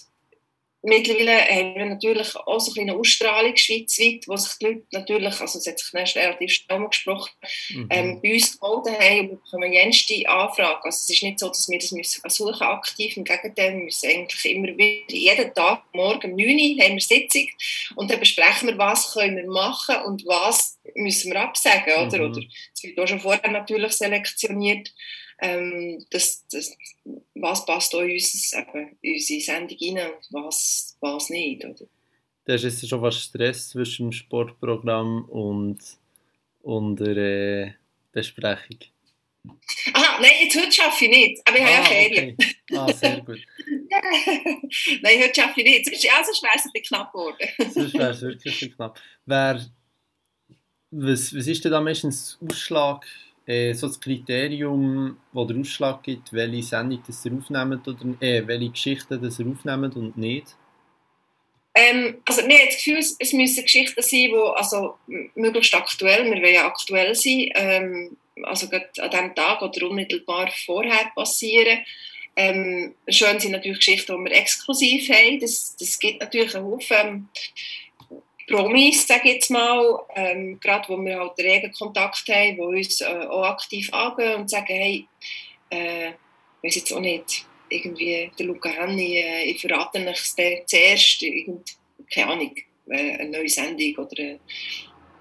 mittlerweile 0.83 1.41
haben 1.41 1.75
wir 1.75 1.87
natürlich 1.87 2.37
auch 2.37 2.61
so 2.61 2.79
eine 2.81 2.95
Ausstrahlung 2.95 3.57
schweizweit, 3.57 4.27
wo 4.27 4.37
sich 4.37 4.59
die 4.59 4.67
Leute 4.67 4.83
natürlich, 4.93 5.41
also 5.41 5.59
es 5.59 5.67
hat 5.67 5.79
sich 5.79 5.91
dann 5.93 6.23
relativ 6.23 6.53
schnell 6.53 6.89
gesprochen, 6.89 7.31
mhm. 7.71 7.89
ähm, 7.91 8.21
bei 8.23 8.35
uns 8.35 8.59
gemeldet 8.59 9.01
haben 9.01 9.21
und 9.21 9.31
wir 9.31 9.37
bekommen 9.37 9.73
jenste 9.73 10.29
Anfragen. 10.29 10.81
Also 10.83 10.97
es 10.97 11.11
ist 11.11 11.23
nicht 11.23 11.39
so, 11.39 11.49
dass 11.49 11.69
wir 11.69 11.79
das 11.79 11.93
müssen 11.93 12.23
suchen 12.29 12.63
aktiv, 12.63 13.17
im 13.17 13.25
Gegenteil, 13.25 13.73
wir 13.75 13.85
müssen 13.85 14.11
eigentlich 14.11 14.45
immer 14.45 14.77
wieder, 14.77 15.15
jeden 15.15 15.55
Tag, 15.55 15.83
morgen 15.93 16.33
um 16.33 16.37
9 16.37 16.49
Uhr 16.49 16.85
haben 16.85 16.95
wir 16.95 17.01
Sitzung 17.01 17.49
und 17.97 18.11
dann 18.11 18.21
besprechen 18.21 18.69
wir, 18.69 18.79
was 18.79 19.13
können 19.13 19.37
wir 19.37 19.47
machen 19.47 19.97
und 20.05 20.27
was 20.27 20.79
müssen 20.95 21.33
wir 21.33 21.41
absagen, 21.41 22.07
oder? 22.07 22.19
Mhm. 22.19 22.31
oder 22.31 22.43
es 22.75 22.83
wird 22.83 22.99
auch 22.99 23.07
schon 23.07 23.21
vorher 23.21 23.51
natürlich 23.51 23.93
selektioniert, 23.93 24.93
ähm, 25.43 26.05
das, 26.11 26.47
das, 26.51 26.77
was 27.35 27.67
passt 27.67 27.95
auch 27.95 28.01
in, 28.01 28.13
uns, 28.13 28.53
eben, 28.53 28.97
in 29.03 29.15
unsere 29.15 29.41
Sendung 29.41 29.79
rein 29.81 30.13
und 30.13 30.27
was, 30.31 30.97
was 31.01 31.31
nicht. 31.31 31.65
Oder? 31.65 31.85
Da 32.45 32.55
ist 32.55 32.63
jetzt 32.63 32.89
schon 32.89 33.03
was 33.03 33.21
Stress 33.21 33.71
zwischen 33.71 34.07
dem 34.07 34.13
Sportprogramm 34.13 35.25
und, 35.25 35.79
und 36.63 36.97
der 36.97 37.17
äh, 37.17 37.73
Besprechung. 38.13 38.79
Aha, 39.93 40.21
nein, 40.21 40.31
jetzt 40.43 40.57
heute 40.57 40.71
schaffe 40.71 41.07
ich 41.07 41.11
nicht, 41.11 41.43
aber 41.49 41.59
ich 41.59 41.65
ah, 41.65 41.67
habe 41.67 41.77
ja 41.77 41.85
Ferien. 41.85 42.37
Okay. 42.39 42.55
Ah, 42.77 42.93
sehr 42.93 43.21
gut. 43.23 43.41
nein, 45.03 45.21
heute 45.21 45.35
schaffe 45.35 45.61
ich 45.61 45.67
nicht. 45.67 45.87
Sonst, 45.87 46.05
ja, 46.05 46.25
sonst 46.25 46.43
wäre 46.45 46.53
es 46.55 46.65
ein 46.65 46.71
bisschen 46.73 46.87
knapp 46.87 47.13
geworden. 47.13 47.49
sonst 47.73 47.95
wäre 47.95 48.11
es 48.11 48.23
wirklich 48.23 48.63
ein 48.63 48.77
knapp. 48.77 49.01
Wer, 49.27 49.67
was, 50.93 51.37
was 51.37 51.47
ist 51.49 51.65
denn 51.65 51.73
da 51.73 51.81
meistens 51.81 52.39
Ausschlag 52.41 53.05
äh, 53.53 53.75
so 53.75 53.87
das 53.87 54.01
Kriterium, 54.01 55.19
das 55.33 55.47
der 55.47 55.57
Ausschlag 55.57 56.03
gibt, 56.03 56.33
welche 56.33 56.63
Sendung 56.63 57.03
das 57.07 57.25
ihr 57.25 57.33
aufnehmt 57.33 57.87
oder 57.87 58.05
äh, 58.21 58.47
welche 58.47 58.71
Geschichten 58.71 59.21
das 59.23 59.39
ihr 59.39 59.47
aufnehmt 59.47 59.97
und 59.97 60.17
nicht? 60.17 60.57
Ähm, 61.75 62.19
also 62.27 62.47
mir 62.47 62.67
das 62.67 62.77
Gefühl, 62.77 62.99
es 62.99 63.33
müssen 63.33 63.65
Geschichten 63.65 64.03
sein, 64.03 64.31
die 64.31 64.53
also 64.57 64.97
möglichst 65.35 65.75
aktuell, 65.75 66.25
wir 66.25 66.43
wollen 66.43 66.55
ja 66.55 66.67
aktuell 66.67 67.15
sein, 67.15 67.51
ähm, 67.55 68.17
also 68.43 68.67
an 68.67 69.11
diesem 69.11 69.35
Tag 69.35 69.63
oder 69.63 69.89
unmittelbar 69.89 70.51
vorher 70.67 71.11
passieren. 71.15 71.79
Ähm, 72.35 72.95
schön 73.09 73.39
sind 73.39 73.53
natürlich 73.53 73.79
Geschichten, 73.79 74.17
die 74.17 74.31
wir 74.31 74.37
exklusiv 74.37 75.09
haben. 75.11 75.39
Das, 75.41 75.77
das 75.79 75.99
gibt 75.99 76.21
natürlich 76.21 76.55
einen 76.55 76.65
Haufen 76.65 77.29
Promis, 78.49 79.07
sage 79.07 79.29
ich 79.29 79.35
jetzt 79.35 79.51
mal, 79.51 80.01
ähm, 80.15 80.59
gerade 80.61 80.89
wo 80.89 80.97
wir 80.97 81.19
halt 81.19 81.39
regen 81.39 81.73
Kontakt 81.73 82.29
haben, 82.29 82.57
die 82.57 82.61
uns 82.61 83.01
äh, 83.01 83.05
auch 83.07 83.45
aktiv 83.45 83.93
angehen 83.93 84.41
und 84.41 84.51
sagen, 84.51 84.67
hey, 84.67 85.07
äh, 85.71 86.09
ich 86.09 86.15
weiß 86.63 86.75
jetzt 86.77 86.93
auch 86.93 87.01
nicht, 87.01 87.47
irgendwie 87.69 88.31
der 88.39 88.47
Luca 88.47 88.69
Henny, 88.69 89.19
äh, 89.19 89.45
ich 89.45 89.61
verrate 89.61 90.07
euch 90.07 90.23
zuerst, 90.67 91.23
irgend, 91.23 91.77
keine 92.13 92.33
Ahnung, 92.33 92.55
äh, 92.89 93.19
eine 93.19 93.31
neue 93.31 93.49
Sendung 93.49 94.05
oder 94.05 94.23
eine 94.23 94.41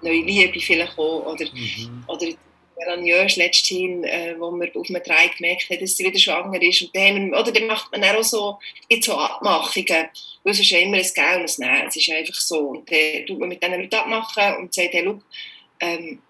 neue 0.02 0.22
Liebe 0.22 0.60
vielleicht 0.60 0.98
auch, 0.98 1.26
oder, 1.26 1.46
mhm. 1.52 2.04
oder 2.06 2.26
Melaniös 2.84 3.36
letzthin, 3.36 4.04
äh, 4.04 4.34
wo 4.38 4.50
man 4.50 4.70
auf 4.74 4.88
einem 4.88 5.02
Drei 5.02 5.28
gemerkt 5.28 5.70
hat, 5.70 5.80
dass 5.80 5.96
sie 5.96 6.04
wieder 6.04 6.18
schwanger 6.18 6.60
ist. 6.62 6.82
Und 6.82 6.94
dann, 6.94 7.34
oder 7.34 7.52
dann 7.52 7.66
macht 7.66 7.90
man 7.92 8.04
auch 8.04 8.22
so, 8.22 8.58
gibt 8.88 9.04
so 9.04 9.14
Abmachungen. 9.14 10.08
Weil 10.44 10.52
es 10.52 10.60
ist 10.60 10.70
ja 10.70 10.78
immer 10.78 10.96
ein 10.96 11.10
Gell 11.14 11.40
und 11.40 11.48
ein 11.48 11.54
Nein. 11.58 11.86
Es 11.88 11.96
ist 11.96 12.10
einfach 12.10 12.34
so. 12.34 12.58
Und 12.58 12.90
dann 12.90 13.26
tut 13.26 13.38
man 13.38 13.48
mit 13.48 13.62
diesen 13.62 13.80
Leuten 13.80 13.94
abmachen 13.94 14.56
und 14.56 14.74
sagt, 14.74 14.92
hey, 14.92 15.02
look, 15.02 15.22
ähm, 15.80 16.20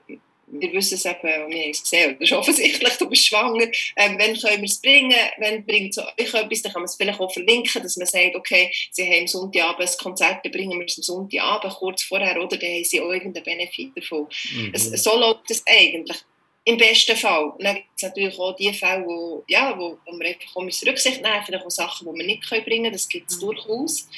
wir 0.53 0.73
wissen 0.73 0.95
es 0.95 1.05
eben, 1.07 1.23
wir 1.23 1.63
haben 1.63 1.71
es 1.71 1.83
gesehen, 1.83 2.17
das 2.21 2.31
ist 2.31 2.37
offensichtlich, 2.37 2.93
du 2.99 3.09
bist 3.09 3.27
schwanger, 3.27 3.69
ähm, 3.97 4.19
wenn 4.19 4.39
können 4.39 4.61
wir 4.61 4.69
es 4.69 4.81
bringen, 4.81 5.17
wenn 5.39 5.65
bringt 5.65 5.97
es 5.97 5.99
euch 5.99 6.35
etwas, 6.35 6.63
dann 6.63 6.73
kann 6.73 6.83
man 6.83 6.85
es 6.85 6.97
vielleicht 6.97 7.21
auch 7.21 7.33
verlinken, 7.33 7.83
dass 7.83 7.97
man 7.97 8.07
sagt, 8.07 8.37
okay, 8.37 8.71
sie 8.91 9.05
haben 9.05 9.21
am 9.21 9.27
Sonntagabend 9.27 9.89
ein 9.89 9.97
Konzert, 9.99 10.45
dann 10.45 10.53
bringen 10.53 10.79
wir 10.79 10.87
es 10.87 10.99
am 10.99 11.03
Sonntagabend, 11.03 11.75
kurz 11.75 12.03
vorher, 12.03 12.37
oder, 12.43 12.59
dann 12.59 12.71
haben 12.71 12.85
sie 12.85 13.01
auch 13.01 13.11
irgendeinen 13.11 13.45
Benefit 13.45 13.97
davon. 13.97 14.27
Mhm. 14.53 14.73
Es, 14.75 14.91
so 15.03 15.19
läuft 15.19 15.51
es 15.51 15.63
eigentlich. 15.67 16.19
Im 16.65 16.77
besten 16.77 17.17
Fall. 17.17 17.47
Und 17.47 17.65
dann 17.65 17.75
gibt 17.75 17.89
es 17.97 18.03
natürlich 18.05 18.39
auch 18.39 18.55
die 18.55 18.73
Fälle, 18.73 19.05
wo, 19.05 19.43
ja, 19.49 19.77
wo, 19.77 19.99
wo 20.07 20.19
wir 20.19 20.29
einfach 20.29 20.57
auch 20.57 20.63
Rücksicht 20.63 21.21
nehmen 21.21 21.43
vielleicht 21.45 21.67
auch 21.67 21.71
Sachen, 21.71 22.07
die 22.07 22.19
wir 22.19 22.27
nicht 22.27 22.49
können 22.49 22.65
bringen 22.65 22.85
können, 22.85 22.93
das 22.93 23.09
gibt 23.09 23.31
es 23.31 23.39
mhm. 23.39 23.47
durchaus. 23.47 24.09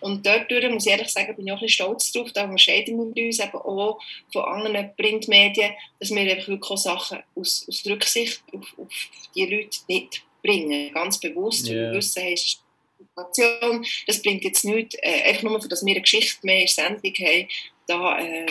Und 0.00 0.26
dort 0.26 0.50
muss 0.70 0.84
ich 0.84 0.92
ehrlich 0.92 1.08
sagen, 1.08 1.34
bin 1.34 1.46
ich 1.46 1.52
auch 1.52 1.56
ein 1.56 1.60
bisschen 1.62 1.86
stolz 1.86 2.12
drauf, 2.12 2.30
da 2.32 2.44
unterscheiden 2.44 3.14
wir 3.14 3.24
uns 3.24 3.40
eben 3.40 3.54
auch 3.54 3.98
von 4.30 4.44
anderen 4.44 4.94
Printmedien, 4.96 5.72
dass 5.98 6.10
wir 6.10 6.20
einfach 6.20 6.48
wirklich 6.48 6.70
auch 6.70 6.76
Sachen 6.76 7.22
aus, 7.34 7.64
aus 7.66 7.86
Rücksicht 7.86 8.42
auf, 8.52 8.74
auf 8.76 8.92
die 9.34 9.46
Leute 9.46 9.78
nicht 9.88 10.22
bringen. 10.42 10.92
Ganz 10.92 11.18
bewusst, 11.18 11.68
yeah. 11.68 11.90
wir 11.90 11.98
wissen, 11.98 12.22
hey, 12.22 12.36
Situation, 12.36 13.86
das 14.06 14.20
bringt 14.20 14.44
jetzt 14.44 14.64
nichts, 14.64 14.94
äh, 15.00 15.22
einfach 15.22 15.44
nur, 15.44 15.58
dass 15.58 15.84
wir 15.84 15.92
eine 15.92 16.02
Geschichte 16.02 16.44
mehr 16.44 16.60
in 16.60 16.68
Sendung 16.68 17.14
haben, 17.14 17.48
da 17.86 18.18
äh, 18.18 18.46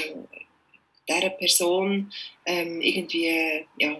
dieser 1.07 1.29
Person 1.29 2.11
ähm, 2.45 2.81
irgendwie 2.81 3.65
ja, 3.77 3.99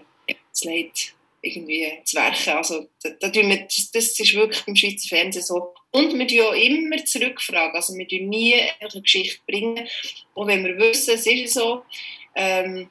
das 0.50 0.64
Leid 0.64 1.14
irgendwie 1.44 1.92
zu 2.04 2.16
werken. 2.16 2.50
Also, 2.50 2.88
da, 3.02 3.10
da 3.28 3.34
wir, 3.34 3.62
das, 3.64 3.90
das 3.92 4.18
ist 4.18 4.34
wirklich 4.34 4.66
im 4.66 4.76
Schweizer 4.76 5.08
Fernsehen 5.08 5.42
so. 5.42 5.74
Und 5.90 6.18
wir 6.18 6.26
tun 6.26 6.40
auch 6.40 6.52
immer 6.52 7.04
zurückfragen. 7.04 7.76
Also 7.76 7.94
wir 7.94 8.08
tun 8.08 8.28
nie 8.28 8.54
eine 8.54 9.02
Geschichte 9.02 9.40
bringen. 9.46 9.86
Und 10.34 10.48
wenn 10.48 10.64
wir 10.64 10.76
wissen, 10.78 11.14
es 11.14 11.26
ist 11.26 11.54
so, 11.54 11.84
ähm, 12.34 12.90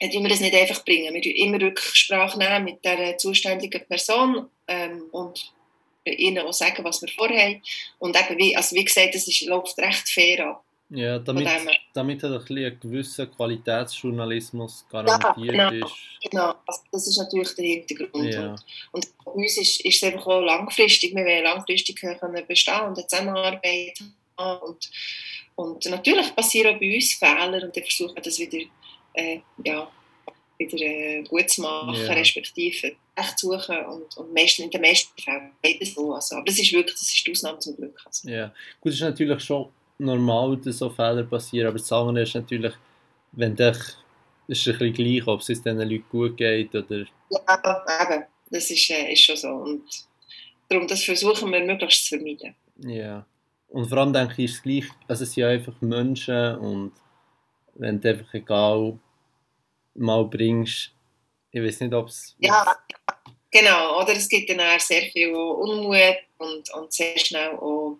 dann 0.00 0.10
tun 0.10 0.22
wir 0.22 0.30
das 0.30 0.40
nicht 0.40 0.54
einfach 0.54 0.84
bringen. 0.84 1.14
Wir 1.14 1.22
tun 1.22 1.32
immer 1.32 1.60
Rücksprache 1.60 2.38
nehmen 2.38 2.64
mit 2.64 2.84
der 2.84 3.18
zuständigen 3.18 3.86
Person 3.86 4.48
ähm, 4.68 5.04
und 5.10 5.52
ihnen 6.04 6.46
auch 6.46 6.52
sagen, 6.52 6.84
was 6.84 7.02
wir 7.02 7.08
vorhaben. 7.08 7.62
Und 7.98 8.16
eben, 8.16 8.38
wie, 8.38 8.56
also 8.56 8.76
wie 8.76 8.84
gesagt, 8.84 9.14
es 9.14 9.40
läuft 9.42 9.78
recht 9.78 10.08
fair 10.08 10.46
ab. 10.46 10.65
Ja, 10.88 11.18
damit, 11.18 11.48
damit 11.92 12.22
halt 12.22 12.48
ein, 12.50 12.58
ein 12.58 12.80
gewisser 12.80 13.26
Qualitätsjournalismus 13.26 14.86
garantiert 14.88 15.54
ja, 15.54 15.70
genau, 15.70 15.86
ist. 15.86 15.94
Genau, 16.22 16.54
also 16.64 16.80
das 16.92 17.06
ist 17.08 17.18
natürlich 17.18 17.54
der 17.56 17.64
Hintergrund. 17.64 18.32
Ja. 18.32 18.50
Und, 18.50 18.60
und 18.92 19.24
bei 19.24 19.30
uns 19.32 19.58
ist, 19.58 19.84
ist 19.84 19.96
es 19.96 20.02
einfach 20.04 20.26
auch 20.26 20.40
langfristig, 20.42 21.12
wir 21.14 21.24
wollen 21.24 21.42
langfristig 21.42 21.96
können 21.96 22.46
bestehen 22.46 22.82
und 22.82 22.98
eine 22.98 23.06
Zusammenarbeit 23.06 23.98
haben. 24.38 24.62
Und, 24.62 24.90
und 25.56 25.84
natürlich 25.86 26.36
passieren 26.36 26.76
auch 26.76 26.78
bei 26.78 26.94
uns 26.94 27.14
Fehler 27.14 27.64
und 27.64 27.76
dann 27.76 27.84
versuchen 27.84 28.14
wir 28.14 28.22
das 28.22 28.38
wieder, 28.38 28.58
äh, 29.14 29.40
ja, 29.64 29.90
wieder 30.58 30.78
äh, 30.78 31.22
gut 31.24 31.50
zu 31.50 31.62
machen, 31.62 31.94
ja. 31.94 32.12
respektive 32.12 32.94
echt 33.16 33.38
zu 33.38 33.50
suchen 33.50 33.84
und, 33.86 34.16
und 34.16 34.32
meisten, 34.32 34.62
in 34.62 34.70
den 34.70 34.82
meisten 34.82 35.20
Fällen 35.20 35.50
beides 35.60 35.94
so. 35.94 36.14
Also, 36.14 36.36
aber 36.36 36.44
das 36.44 36.60
ist 36.60 36.72
wirklich, 36.72 36.94
das 36.94 37.12
ist 37.12 37.26
die 37.26 37.32
Ausnahme 37.32 37.58
zum 37.58 37.76
Glück. 37.76 38.00
Also. 38.04 38.28
Ja, 38.28 38.54
gut, 38.80 38.92
das 38.92 38.94
ist 38.94 39.00
natürlich 39.00 39.42
schon 39.42 39.68
normal, 39.98 40.56
dass 40.58 40.78
so 40.78 40.90
Fehler 40.90 41.24
passieren, 41.24 41.68
aber 41.68 41.78
das 41.78 41.92
andere 41.92 42.22
ist 42.22 42.34
natürlich, 42.34 42.74
wenn 43.32 43.56
dich, 43.56 43.76
ist 44.48 44.66
es 44.66 44.68
ein 44.68 44.78
bisschen 44.78 44.92
gleich, 44.92 45.26
ob 45.26 45.40
es 45.40 45.46
diesen 45.46 45.78
Leuten 45.78 46.04
gut 46.10 46.36
geht 46.36 46.74
oder... 46.74 47.04
Ja, 47.30 48.02
eben, 48.02 48.24
das 48.50 48.70
ist, 48.70 48.90
äh, 48.90 49.12
ist 49.12 49.22
schon 49.22 49.36
so. 49.36 49.48
Und 49.48 49.84
darum, 50.68 50.86
das 50.86 51.04
versuchen 51.04 51.50
wir 51.50 51.64
möglichst 51.64 52.06
zu 52.06 52.16
vermeiden. 52.16 52.54
Ja, 52.78 53.26
und 53.68 53.88
vor 53.88 53.98
allem 53.98 54.12
denke 54.12 54.34
ich, 54.42 54.50
ist 54.50 54.56
es 54.56 54.62
gleich, 54.62 54.84
also 55.08 55.24
es 55.24 55.32
sind 55.32 55.44
einfach 55.44 55.80
Menschen 55.80 56.56
und 56.58 56.92
wenn 57.74 58.00
du 58.00 58.08
einfach 58.08 58.32
egal 58.34 58.98
mal 59.94 60.24
bringst, 60.24 60.92
ich 61.50 61.62
weiß 61.62 61.80
nicht, 61.80 61.94
ob 61.94 62.08
es... 62.08 62.36
Ja, 62.38 62.76
genau, 63.50 64.00
oder 64.00 64.12
es 64.12 64.28
gibt 64.28 64.50
dann 64.50 64.60
auch 64.60 64.80
sehr 64.80 65.02
viel 65.10 65.34
Unmut 65.34 66.16
und, 66.38 66.72
und 66.74 66.92
sehr 66.92 67.18
schnell 67.18 67.56
auch 67.56 67.98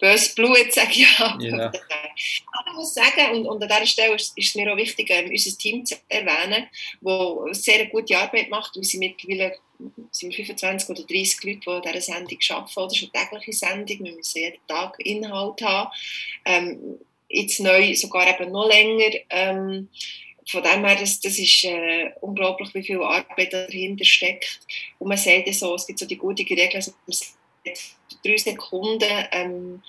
böses 0.00 0.34
Blut, 0.34 0.56
sage 0.72 0.90
ich 0.90 1.18
ja. 1.18 1.38
Yeah. 1.40 1.66
Aber 1.66 2.70
ich 2.70 2.74
muss 2.74 2.94
sagen, 2.94 3.36
und, 3.36 3.46
und 3.46 3.62
an 3.62 3.68
dieser 3.68 3.86
Stelle 3.86 4.14
ist, 4.14 4.36
ist 4.36 4.48
es 4.48 4.54
mir 4.54 4.72
auch 4.72 4.76
wichtig, 4.76 5.08
ähm, 5.10 5.30
unser 5.30 5.56
Team 5.56 5.84
zu 5.84 5.96
erwähnen, 6.08 6.66
das 7.00 7.62
sehr 7.62 7.86
gute 7.86 8.18
Arbeit 8.18 8.50
macht. 8.50 8.74
Wir 8.74 8.84
sind 8.84 9.00
mittlerweile 9.00 9.56
sind 10.10 10.34
25 10.34 10.90
oder 10.90 11.02
30 11.04 11.42
Leute, 11.44 11.60
die 11.60 11.68
an 11.70 11.82
dieser 11.82 12.00
Sendung 12.00 12.38
arbeiten. 12.50 12.74
Das 12.74 13.02
ist 13.02 13.10
eine 13.14 13.28
tägliche 13.28 13.52
Sendung. 13.52 14.04
Wir 14.04 14.12
müssen 14.14 14.38
jeden 14.38 14.66
Tag 14.66 14.98
Inhalt 14.98 15.62
haben. 15.62 15.90
Ähm, 16.44 16.98
jetzt 17.28 17.60
neu 17.60 17.94
sogar 17.94 18.28
eben 18.28 18.52
noch 18.52 18.68
länger. 18.68 19.10
Ähm, 19.30 19.88
von 20.46 20.62
dem 20.62 20.84
her, 20.84 20.96
das, 20.96 21.20
das 21.20 21.38
ist 21.38 21.64
äh, 21.64 22.10
unglaublich, 22.20 22.74
wie 22.74 22.82
viel 22.82 23.02
Arbeit 23.02 23.52
dahinter 23.52 24.04
steckt. 24.04 24.60
Und 24.98 25.08
man 25.08 25.16
sagt 25.16 25.46
ja 25.46 25.52
so, 25.52 25.74
es 25.74 25.86
gibt 25.86 25.98
so 25.98 26.06
die 26.06 26.16
gute 26.16 26.42
Regel, 26.42 26.76
also 26.76 26.92
drei 28.24 28.36
Sekunden 28.36 29.26
ähm, 29.32 29.82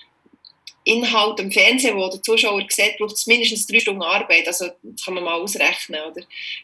Inhalt 0.84 1.40
im 1.40 1.52
Fernsehen, 1.52 1.96
wo 1.96 2.10
der 2.10 2.24
Zuschauer 2.24 2.64
sieht, 2.68 2.98
braucht 2.98 3.16
es 3.16 3.28
mindestens 3.28 3.68
drei 3.68 3.80
Stunden 3.80 4.02
Arbeit. 4.02 4.48
Also 4.48 4.66
das 4.82 5.06
kann 5.06 5.14
man 5.14 5.24
mal 5.24 5.40
ausrechnen, 5.40 6.02
oder? 6.02 6.22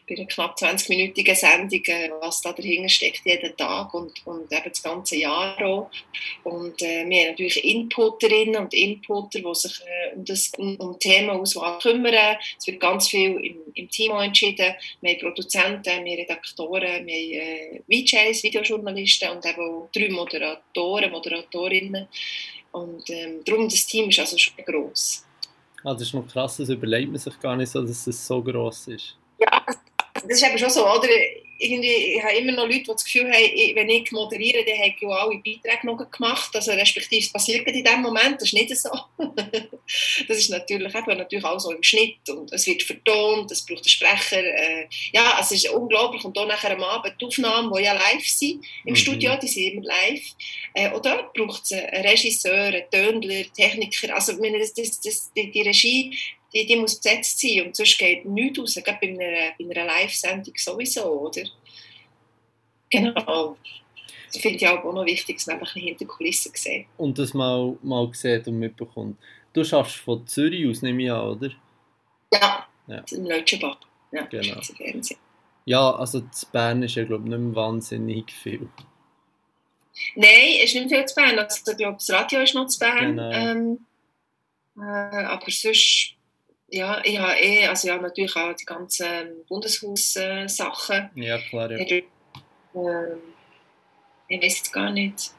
Bei 0.08 0.16
einer 0.16 0.26
knapp 0.26 0.56
20-minütigen 0.58 1.36
Sendung, 1.36 1.82
äh, 1.84 2.10
was 2.20 2.42
da 2.42 2.52
dahinter 2.52 2.88
steckt, 2.88 3.22
jeden 3.24 3.56
Tag 3.56 3.94
und, 3.94 4.26
und 4.26 4.52
eben 4.52 4.68
das 4.68 4.82
ganze 4.82 5.16
Jahr 5.16 5.56
auch. 5.64 5.90
Und 6.42 6.82
äh, 6.82 7.08
wir 7.08 7.20
haben 7.20 7.28
natürlich 7.30 7.62
Inputerinnen 7.64 8.56
und 8.56 8.74
Inputer, 8.74 9.38
die 9.38 9.54
sich 9.54 9.80
äh, 9.86 10.16
um, 10.16 10.24
das, 10.24 10.50
um, 10.58 10.74
um 10.76 10.98
Themenauswahl 10.98 11.78
kümmern. 11.78 12.36
Es 12.58 12.66
wird 12.66 12.80
ganz 12.80 13.08
viel 13.08 13.36
im, 13.36 13.58
im 13.74 13.88
Team 13.88 14.12
entschieden. 14.12 14.74
Wir 15.00 15.12
haben 15.12 15.20
Produzenten, 15.20 15.84
wir 15.84 15.92
haben 15.92 16.06
Redaktoren, 16.06 17.06
wir 17.06 17.14
haben 17.14 17.88
äh, 17.88 18.04
VJs, 18.04 18.42
Videojournalisten 18.42 19.30
und 19.30 19.46
eben 19.46 19.60
auch 19.60 19.88
drei 19.92 20.08
Moderatoren, 20.08 21.12
Moderatorinnen 21.12 22.08
Und 22.72 23.08
ähm, 23.10 23.42
darum, 23.44 23.68
das 23.68 23.86
Team 23.86 24.08
ist 24.08 24.18
also 24.18 24.36
schon 24.38 24.54
gross. 24.64 25.24
Ah, 25.84 25.92
das 25.92 26.02
ist 26.02 26.14
noch 26.14 26.26
krass, 26.26 26.56
das 26.56 26.68
überlegt 26.68 27.10
man 27.10 27.18
sich 27.18 27.38
gar 27.40 27.56
nicht 27.56 27.70
so, 27.70 27.82
dass 27.82 28.06
es 28.06 28.26
so 28.26 28.42
gross 28.42 28.88
ist. 28.88 29.16
Ja, 29.38 29.64
das 30.14 30.24
ist 30.24 30.42
eben 30.42 30.58
schon 30.58 30.70
so, 30.70 30.84
oder? 30.84 31.08
Irgendwie, 31.58 32.16
ich 32.16 32.22
habe 32.22 32.36
immer 32.36 32.52
noch 32.52 32.66
Leute, 32.66 32.78
die 32.78 32.86
das 32.86 33.04
Gefühl 33.04 33.32
haben, 33.32 33.74
wenn 33.74 33.90
ich 33.90 34.12
moderiere, 34.12 34.64
dann 34.64 34.78
habe 34.78 34.88
ich 34.88 35.00
ja 35.00 35.08
alle 35.08 35.36
Beiträge 35.38 35.86
noch 35.86 36.10
gemacht. 36.10 36.54
Also 36.54 36.72
respektive, 36.72 37.20
es 37.20 37.32
passiert 37.32 37.66
in 37.66 37.84
diesem 37.84 38.00
Moment, 38.00 38.36
das 38.36 38.48
ist 38.48 38.54
nicht 38.54 38.76
so. 38.76 38.90
das 40.28 40.38
ist 40.38 40.50
natürlich 40.50 40.94
eben 40.94 41.18
natürlich 41.18 41.44
auch 41.44 41.58
so 41.58 41.72
im 41.72 41.82
Schnitt 41.82 42.28
und 42.28 42.52
es 42.52 42.66
wird 42.66 42.84
vertont, 42.84 43.50
es 43.50 43.66
braucht 43.66 43.80
einen 43.80 43.88
Sprecher. 43.88 44.42
Äh, 44.42 44.86
ja, 45.12 45.38
es 45.40 45.50
ist 45.50 45.68
unglaublich. 45.70 46.24
Und 46.24 46.36
dann 46.36 46.48
nachher 46.48 46.76
am 46.76 46.82
Abend 46.82 47.14
die 47.20 47.26
Aufnahmen, 47.26 47.72
die 47.74 47.82
ja 47.82 47.92
live 47.92 48.26
sind 48.26 48.64
im 48.84 48.92
mhm. 48.92 48.96
Studio, 48.96 49.36
die 49.42 49.48
sind 49.48 49.72
immer 49.72 49.82
live. 49.82 50.26
Äh, 50.74 50.90
und 50.92 51.04
dort 51.04 51.32
braucht 51.34 51.64
es 51.64 51.72
einen 51.72 52.06
Regisseur, 52.06 52.66
einen 52.66 52.90
Tönler, 52.90 53.44
Techniker. 53.52 54.14
Also 54.14 54.32
das, 54.32 54.74
das, 54.74 55.00
das, 55.00 55.32
die, 55.34 55.50
die 55.50 55.62
Regie 55.62 56.16
die, 56.52 56.66
die 56.66 56.76
muss 56.76 56.96
besetzt 56.96 57.40
sein 57.40 57.66
und 57.66 57.76
sonst 57.76 57.98
geht 57.98 58.24
nichts 58.24 58.58
raus, 58.58 58.78
gerade 58.82 58.98
bei 59.00 59.08
einer, 59.08 59.52
bei 59.58 59.80
einer 59.80 59.86
Live-Sendung 59.86 60.54
sowieso, 60.56 61.04
oder? 61.04 61.42
Genau. 62.90 63.56
Das 64.32 64.42
finde 64.42 64.56
ich 64.56 64.68
auch 64.68 64.84
noch 64.84 65.04
wichtig, 65.04 65.36
dass 65.36 65.46
man 65.46 65.56
ein 65.56 65.60
bisschen 65.60 65.82
hinter 65.82 65.98
den 66.04 66.08
Kulissen 66.08 66.52
sieht. 66.54 66.86
Und 66.96 67.18
das 67.18 67.34
mal, 67.34 67.76
mal 67.82 68.10
sieht 68.12 68.46
und 68.46 68.58
mitbekommt. 68.58 69.18
Du 69.52 69.64
schaffst 69.64 69.96
von 69.96 70.26
Zürich 70.26 70.68
aus, 70.68 70.82
nehme 70.82 71.02
ich 71.02 71.10
an, 71.10 71.28
oder? 71.28 71.50
Ja, 72.32 72.66
ja. 72.86 73.04
im 73.10 73.24
Leutschenbach. 73.24 73.78
Ja, 74.12 74.22
genau. 74.26 74.60
Ja, 75.64 75.90
also 75.96 76.20
zu 76.20 76.46
Bern 76.50 76.82
ist 76.82 76.94
ja, 76.94 77.04
glaube 77.04 77.24
ich, 77.24 77.30
nicht 77.30 77.40
mehr 77.40 77.54
wahnsinnig 77.54 78.30
viel. 78.32 78.68
Nein, 80.14 80.58
es 80.62 80.74
ist 80.74 80.76
nicht 80.76 80.88
viel 80.88 81.04
zu 81.04 81.14
Bern. 81.14 81.38
Also, 81.38 81.70
ich 81.70 81.76
glaube, 81.76 81.96
das 81.96 82.10
Radio 82.10 82.40
ist 82.40 82.54
noch 82.54 82.66
zu 82.68 82.78
Bern. 82.78 83.16
Genau. 83.16 83.30
Ähm, 83.32 83.86
äh, 84.78 85.24
aber 85.24 85.50
sonst 85.50 86.14
ja, 86.70 87.00
ich 87.04 87.18
habe 87.18 87.38
eh, 87.40 87.66
also 87.66 87.88
ja, 87.88 87.98
natürlich 87.98 88.36
auch 88.36 88.54
die 88.54 88.64
ganzen 88.64 89.44
Bundeshaus-Sachen. 89.48 91.10
Ja, 91.14 91.38
klar, 91.38 91.70
ja. 91.70 91.78
äh, 91.78 92.04
ich 94.28 94.42
weiß 94.42 94.58
jetzt 94.58 94.72
gar 94.72 94.90
nicht, 94.90 95.30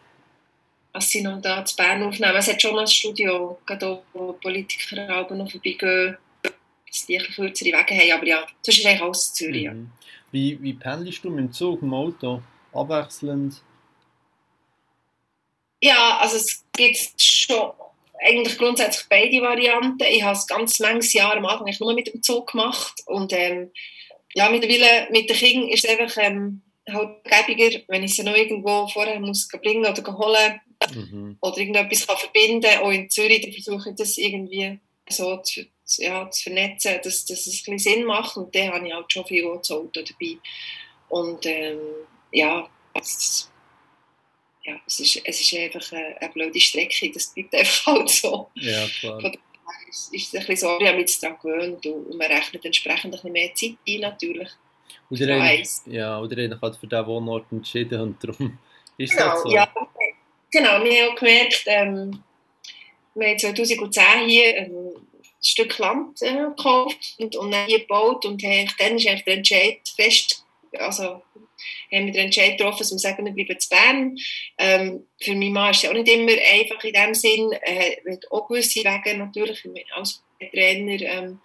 was 0.92 1.10
sie 1.10 1.22
noch 1.22 1.42
da 1.42 1.64
zu 1.64 1.76
Bern 1.76 2.04
aufnehmen. 2.04 2.36
Es 2.36 2.48
hat 2.48 2.62
schon 2.62 2.74
noch 2.74 2.82
ein 2.82 2.88
Studio, 2.88 3.60
gerade 3.66 4.02
wo 4.14 4.34
Politiker 4.34 5.18
auch 5.18 5.30
noch 5.30 5.52
vorbeigehen, 5.52 6.18
dass 6.42 7.06
die 7.06 7.20
ein 7.20 7.26
kürzere 7.26 7.70
Wege 7.70 7.96
haben. 7.96 8.12
Aber 8.12 8.26
ja, 8.26 8.48
sonst 8.62 8.80
ist 8.80 8.86
eigentlich 8.86 9.02
alles 9.02 9.34
Zürich. 9.34 9.70
Mhm. 9.70 9.92
Wie, 10.32 10.62
wie 10.62 10.74
pendelst 10.74 11.24
du 11.24 11.30
mit 11.30 11.40
dem 11.40 11.52
Zug, 11.52 11.82
im 11.82 11.94
Auto? 11.94 12.42
Abwechselnd? 12.74 13.62
Ja, 15.82 16.18
also 16.20 16.38
es 16.38 16.66
gibt 16.74 17.22
schon 17.22 17.72
eigentlich 18.22 18.58
grundsätzlich 18.58 19.08
beide 19.10 19.42
Varianten. 19.42 20.04
Ich 20.10 20.24
habe 20.24 20.38
es 20.38 20.48
ganz 20.48 20.80
manches 20.80 21.14
Jahr 21.14 21.36
am 21.36 21.46
Anfang 21.46 21.74
nur 21.80 21.94
mit 21.94 22.08
dem 22.08 22.22
Zug 22.22 22.52
gemacht 22.52 23.02
und 23.06 23.34
ähm, 23.34 23.72
ja, 24.34 24.50
mittlerweile 24.50 25.10
mit 25.12 25.30
den 25.30 25.36
Kindern 25.36 25.70
ist 25.70 25.86
es 25.86 25.90
einfach 25.90 26.22
ähm, 26.22 26.62
halt 26.92 27.24
gäbiger, 27.24 27.82
wenn 27.88 28.04
ich 28.04 28.16
sie 28.16 28.24
noch 28.24 28.36
irgendwo 28.36 28.88
vorher 28.88 29.20
muss 29.20 29.48
bringen 29.48 29.86
oder 29.86 30.18
holen 30.18 30.62
mhm. 30.94 31.38
oder 31.42 31.58
irgendetwas 31.58 32.08
kann 32.08 32.18
verbinden 32.18 32.80
Auch 32.80 32.92
in 32.92 33.10
Zürich 33.10 33.54
versuche 33.54 33.90
ich 33.90 33.96
das 33.96 34.18
irgendwie 34.18 34.80
so 35.10 35.38
zu, 35.38 35.66
ja, 35.98 36.30
zu 36.30 36.44
vernetzen, 36.44 37.00
dass, 37.04 37.26
dass 37.26 37.48
es 37.48 37.64
ein 37.68 37.76
bisschen 37.76 37.80
Sinn 37.80 38.06
macht 38.06 38.38
und 38.38 38.54
dann 38.54 38.72
habe 38.72 38.88
ich 38.88 38.94
halt 38.94 39.12
schon 39.12 39.26
viel 39.26 39.46
Auto 39.46 39.90
dabei. 39.94 40.38
Und 41.10 41.46
ähm, 41.46 41.80
ja, 42.32 42.70
das, 42.94 43.50
ja, 44.70 44.80
es 44.86 45.00
ist, 45.00 45.22
es 45.24 45.42
ist 45.42 45.54
einfach 45.54 45.92
eine, 45.92 46.22
eine 46.22 46.32
blöde 46.32 46.60
Strecke, 46.60 47.12
das 47.12 47.34
bleibt 47.34 47.56
einfach 47.56 47.86
halt 47.88 48.10
so. 48.10 48.50
Ja, 48.56 48.88
klar. 49.00 49.22
Von 49.22 49.38
ist, 49.90 50.14
ist 50.14 50.34
es 50.34 50.42
ein 50.42 50.48
bisschen 50.48 50.70
so, 50.70 50.80
wir 50.80 50.90
haben 50.90 51.00
uns 51.00 51.20
daran 51.20 51.38
gewöhnt 51.42 51.86
und, 51.86 52.18
man 52.18 52.32
rechnet 52.32 52.66
entsprechend 52.66 53.06
ein 53.06 53.12
bisschen 53.12 53.32
mehr 53.32 53.54
Zeit 53.54 53.76
ein, 53.88 54.02
natürlich. 54.02 54.50
Oder 55.10 55.54
ihr, 55.54 55.64
ja, 55.88 56.20
oder 56.20 56.38
ihr 56.38 56.60
habt 56.62 56.76
für 56.76 56.88
diesen 56.88 57.08
Wohnort 57.08 57.52
entschieden 57.52 58.02
und 58.02 58.24
darum 58.24 58.58
ist 58.98 59.16
genau, 59.16 59.32
das 59.32 59.44
so. 59.44 59.50
Ja, 59.50 59.72
genau, 60.52 60.84
wir 60.84 61.04
haben 61.04 61.12
auch 61.12 61.16
gemerkt, 61.16 61.64
ähm, 61.66 62.24
wir 63.16 63.28
haben 63.30 63.40
2010 63.40 64.04
hier 64.28 64.58
ein 64.58 64.72
Stück 65.42 65.78
Land 65.78 66.22
äh, 66.22 66.34
gekauft 66.34 67.16
und, 67.18 67.36
und 67.36 67.52
dann 67.52 67.66
hier 67.66 67.80
gebaut 67.80 68.26
und 68.26 68.44
dann 68.44 68.52
ist 68.52 68.80
eigentlich 68.80 69.24
der 69.24 69.38
Entscheid 69.38 69.80
fest, 69.96 70.46
also 70.78 71.24
haben 71.92 72.06
wir 72.06 72.14
den 72.14 72.26
Entscheid 72.26 72.58
getroffen, 72.58 72.80
dass 72.80 72.92
wir 72.92 73.00
sagen, 73.00 73.26
wir 73.26 73.34
bleiben 73.34 73.60
zu 73.60 73.70
Bern. 73.70 74.18
Ähm, 74.58 75.08
für 75.20 75.36
meinen 75.36 75.54
Mann 75.54 75.72
ist 75.72 75.84
es 75.84 75.90
auch 75.90 75.94
nicht 75.94 76.08
immer 76.08 76.32
einfach 76.32 76.84
in 76.84 76.94
dem 76.94 77.14
Sinn. 77.14 77.52
Er 77.52 78.14
hat 78.14 78.32
auch 78.32 78.48
gewisse 78.48 78.80
Wege 78.80 79.18
natürlich 79.18 79.64
als 79.96 80.24
Trainer, 80.52 81.02
ähm, 81.02 81.40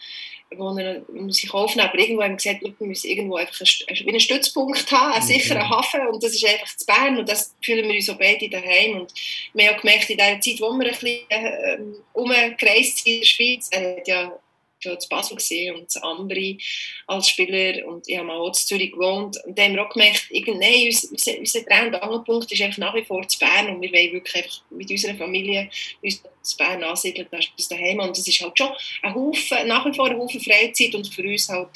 wo 0.56 0.76
er 0.78 1.02
muss 1.12 1.38
sich 1.38 1.52
aufnehmen 1.52 1.88
Aber 1.88 1.98
irgendwo 1.98 2.22
haben 2.22 2.32
wir 2.32 2.36
gesagt, 2.36 2.62
wir 2.62 2.86
müssen 2.86 3.10
irgendwo 3.10 3.36
einfach 3.36 3.60
einen, 3.88 4.08
einen 4.08 4.20
Stützpunkt 4.20 4.90
haben, 4.92 5.12
einen 5.12 5.24
mhm. 5.24 5.28
sicheren 5.28 5.68
Hafen. 5.68 6.06
Und 6.06 6.22
das 6.22 6.34
ist 6.34 6.46
einfach 6.46 6.76
zu 6.76 6.86
Bern. 6.86 7.18
Und 7.18 7.28
das 7.28 7.54
fühlen 7.62 7.88
wir 7.88 7.96
uns 7.96 8.06
so 8.06 8.16
beide 8.16 8.48
daheim. 8.48 9.00
Und 9.00 9.12
wir 9.54 9.68
haben 9.68 9.76
auch 9.76 9.80
gemerkt, 9.80 10.10
in 10.10 10.18
der 10.18 10.40
Zeit, 10.40 10.60
wo 10.60 10.70
wir 10.72 10.86
ein 10.86 10.90
bisschen 10.90 11.20
äh, 11.28 11.78
umgereist 12.12 12.98
sind 12.98 13.14
in 13.14 13.20
der 13.20 13.26
Schweiz, 13.26 13.68
er 13.72 13.96
hat 13.96 14.08
ja 14.08 14.38
schon 14.84 15.00
zu 15.00 15.08
Basel 15.08 15.36
gesehen 15.36 15.74
und 15.76 15.90
zu 15.90 16.02
Ambri 16.02 16.58
als 17.06 17.28
Spieler 17.28 17.86
und 17.86 18.08
ich 18.08 18.18
habe 18.18 18.32
auch 18.32 18.48
in 18.48 18.54
Zürich 18.54 18.92
gewohnt 18.92 19.36
und 19.44 19.58
dann 19.58 19.66
haben 19.66 19.74
wir 19.76 19.86
auch 19.86 19.92
gemerkt, 19.92 20.28
nein, 20.30 20.94
unser, 21.10 21.38
unser 21.38 21.62
Dreh- 21.62 21.86
und 21.86 22.02
Angelpunkt 22.02 22.52
ist 22.52 22.62
einfach 22.62 22.78
nach 22.78 22.94
wie 22.94 23.04
vor 23.04 23.26
zu 23.26 23.38
Bern 23.38 23.68
und 23.68 23.80
wir 23.80 23.92
wollen 23.92 24.12
wirklich 24.12 24.62
mit 24.70 24.90
unserer 24.90 25.14
Familie 25.14 25.70
uns 26.02 26.22
zu 26.42 26.56
Bern 26.58 26.82
ansiedeln, 26.84 27.26
das 27.30 27.46
ist 27.56 27.70
daheim 27.70 28.00
und 28.00 28.16
das 28.16 28.28
ist 28.28 28.40
halt 28.40 28.56
schon 28.56 28.70
ein 29.02 29.14
Haufen, 29.14 29.66
nach 29.66 29.86
wie 29.86 29.94
vor 29.94 30.06
ein 30.06 30.18
Haufen 30.18 30.40
Freizeit 30.40 30.94
und 30.94 31.08
für 31.08 31.22
uns 31.22 31.48
halt 31.48 31.70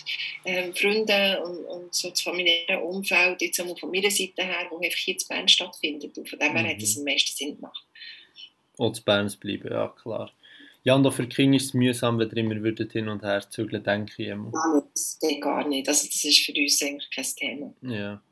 ähm, 0.44 0.74
Freunde 0.74 1.42
und, 1.44 1.64
und 1.64 1.94
so 1.94 2.10
das 2.10 2.20
familiäre 2.20 2.80
Umfeld, 2.80 3.40
jetzt 3.40 3.60
auch 3.60 3.78
von 3.78 3.90
meiner 3.90 4.10
Seite 4.10 4.44
her, 4.44 4.66
wo 4.70 4.76
einfach 4.76 4.98
hier 4.98 5.16
zu 5.16 5.26
Bern 5.26 5.48
stattfindet 5.48 6.16
und 6.18 6.28
von 6.28 6.38
dem 6.38 6.52
her 6.52 6.62
mhm. 6.62 6.68
hat 6.68 6.82
es 6.82 6.98
am 6.98 7.04
meisten 7.04 7.34
Sinn 7.34 7.56
gemacht. 7.56 7.82
Und 8.76 8.94
zu 8.94 9.02
Bern 9.02 9.32
bleiben, 9.40 9.72
ja 9.72 9.88
klar. 9.88 10.30
Ja, 10.84 10.94
und 10.94 11.06
auch 11.06 11.12
für 11.12 11.26
die 11.26 11.34
Kinder 11.34 11.56
ist 11.56 11.66
es 11.66 11.74
mühsam, 11.74 12.18
wenn 12.18 12.30
ihr 12.30 12.36
immer 12.36 12.62
würdet 12.62 12.92
hin 12.92 13.08
und 13.08 13.22
her 13.22 13.44
zügeln, 13.50 13.82
denke 13.82 14.22
ich. 14.22 14.28
Immer. 14.28 14.50
Nein, 14.52 14.82
das 14.94 15.18
geht 15.20 15.42
gar 15.42 15.66
nicht. 15.66 15.88
Also 15.88 16.06
das 16.06 16.24
ist 16.24 16.44
für 16.44 16.52
uns 16.52 16.82
eigentlich 16.82 17.10
kein 17.10 17.24
Thema. 17.36 17.74
Ja. 17.82 18.22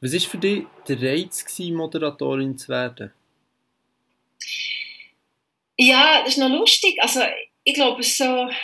Was 0.00 0.12
war 0.12 0.20
für 0.20 0.38
dich 0.38 0.64
der 0.88 1.02
Reiz, 1.02 1.44
gewesen, 1.44 1.74
Moderatorin 1.74 2.56
zu 2.56 2.68
werden? 2.68 3.12
Ja, 5.78 6.20
das 6.20 6.34
ist 6.34 6.38
noch 6.38 6.48
lustig. 6.48 6.96
Also 7.00 7.20
ich 7.64 7.74
glaube, 7.74 8.00
es 8.00 8.16
so, 8.16 8.24
waren 8.24 8.54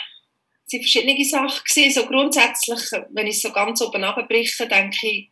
verschiedene 0.67 1.23
Sachen. 1.25 1.63
Gewesen. 1.67 1.91
So 1.91 2.07
grundsätzlich, 2.07 2.79
wenn 3.11 3.27
ich 3.27 3.35
es 3.35 3.41
so 3.41 3.51
ganz 3.51 3.81
oben 3.81 4.03
abbreche, 4.03 4.67
denke 4.67 5.07
ich, 5.07 5.29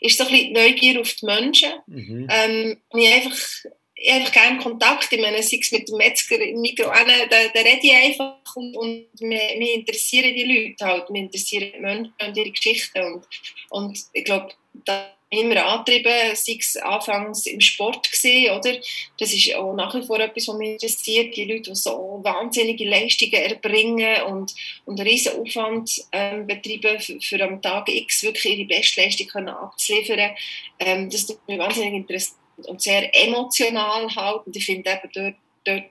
ist 0.00 0.18
so 0.18 0.24
ein 0.24 0.30
bisschen 0.30 0.52
Neugier 0.52 1.00
auf 1.00 1.12
die 1.12 1.26
Menschen. 1.26 1.72
Mhm. 1.86 2.26
Ähm, 2.30 2.80
ich 2.94 3.12
einfach 3.12 3.70
ich 4.00 4.12
habe 4.12 4.30
gerne 4.30 4.58
Kontakt. 4.58 5.12
Ich 5.12 5.20
meine, 5.20 5.42
sei 5.42 5.58
es 5.60 5.72
mit 5.72 5.88
dem 5.88 5.96
Metzger 5.96 6.40
im 6.40 6.60
Mikro, 6.60 6.84
da, 6.84 7.26
da 7.52 7.60
rede 7.60 7.80
ich 7.82 7.92
einfach 7.92 8.36
und, 8.54 8.76
und 8.76 9.20
mich, 9.20 9.74
interessieren 9.74 10.34
die 10.34 10.44
Leute 10.44 10.84
halt, 10.84 11.10
mich 11.10 11.22
interessieren 11.22 11.72
die 11.74 11.80
Menschen 11.80 12.14
und 12.26 12.36
ihre 12.36 12.50
Geschichten 12.50 13.02
und, 13.02 13.26
und 13.70 13.98
ich 14.12 14.24
glaube, 14.24 14.50
da 14.84 15.12
immer 15.30 15.62
angetrieben, 15.66 16.34
sei 16.34 16.56
es 16.58 16.76
anfangs 16.78 17.46
im 17.46 17.60
Sport 17.60 18.10
gesehen, 18.10 18.56
oder? 18.56 18.78
Das 19.18 19.32
ist 19.32 19.54
auch 19.54 19.74
nach 19.74 19.94
wie 19.94 20.02
vor 20.02 20.18
etwas, 20.20 20.48
was 20.48 20.56
mich 20.56 20.70
interessiert, 20.70 21.36
die 21.36 21.44
Leute, 21.44 21.70
die 21.70 21.76
so 21.76 22.20
wahnsinnige 22.22 22.88
Leistungen 22.88 23.34
erbringen 23.34 24.22
und, 24.22 24.54
und 24.86 24.98
einen 24.98 25.08
riesen 25.08 25.38
Aufwand 25.38 26.02
ähm, 26.12 26.46
betreiben, 26.46 26.98
für, 26.98 27.20
für 27.20 27.44
am 27.44 27.60
Tag 27.60 27.90
X 27.90 28.22
wirklich 28.22 28.58
ihre 28.58 28.68
Bestleistung 28.68 29.26
können 29.26 29.48
abzuliefern. 29.48 30.30
Ähm, 30.78 31.10
das 31.10 31.24
ist 31.24 31.38
mich 31.46 31.58
wahnsinnig 31.58 31.92
interessant 31.92 32.38
und 32.66 32.80
sehr 32.80 33.10
emotional 33.14 34.14
halt. 34.14 34.46
Und 34.46 34.56
ich 34.56 34.66
finde 34.66 34.90
eben 34.90 35.10
dort, 35.12 35.34
dort, 35.64 35.84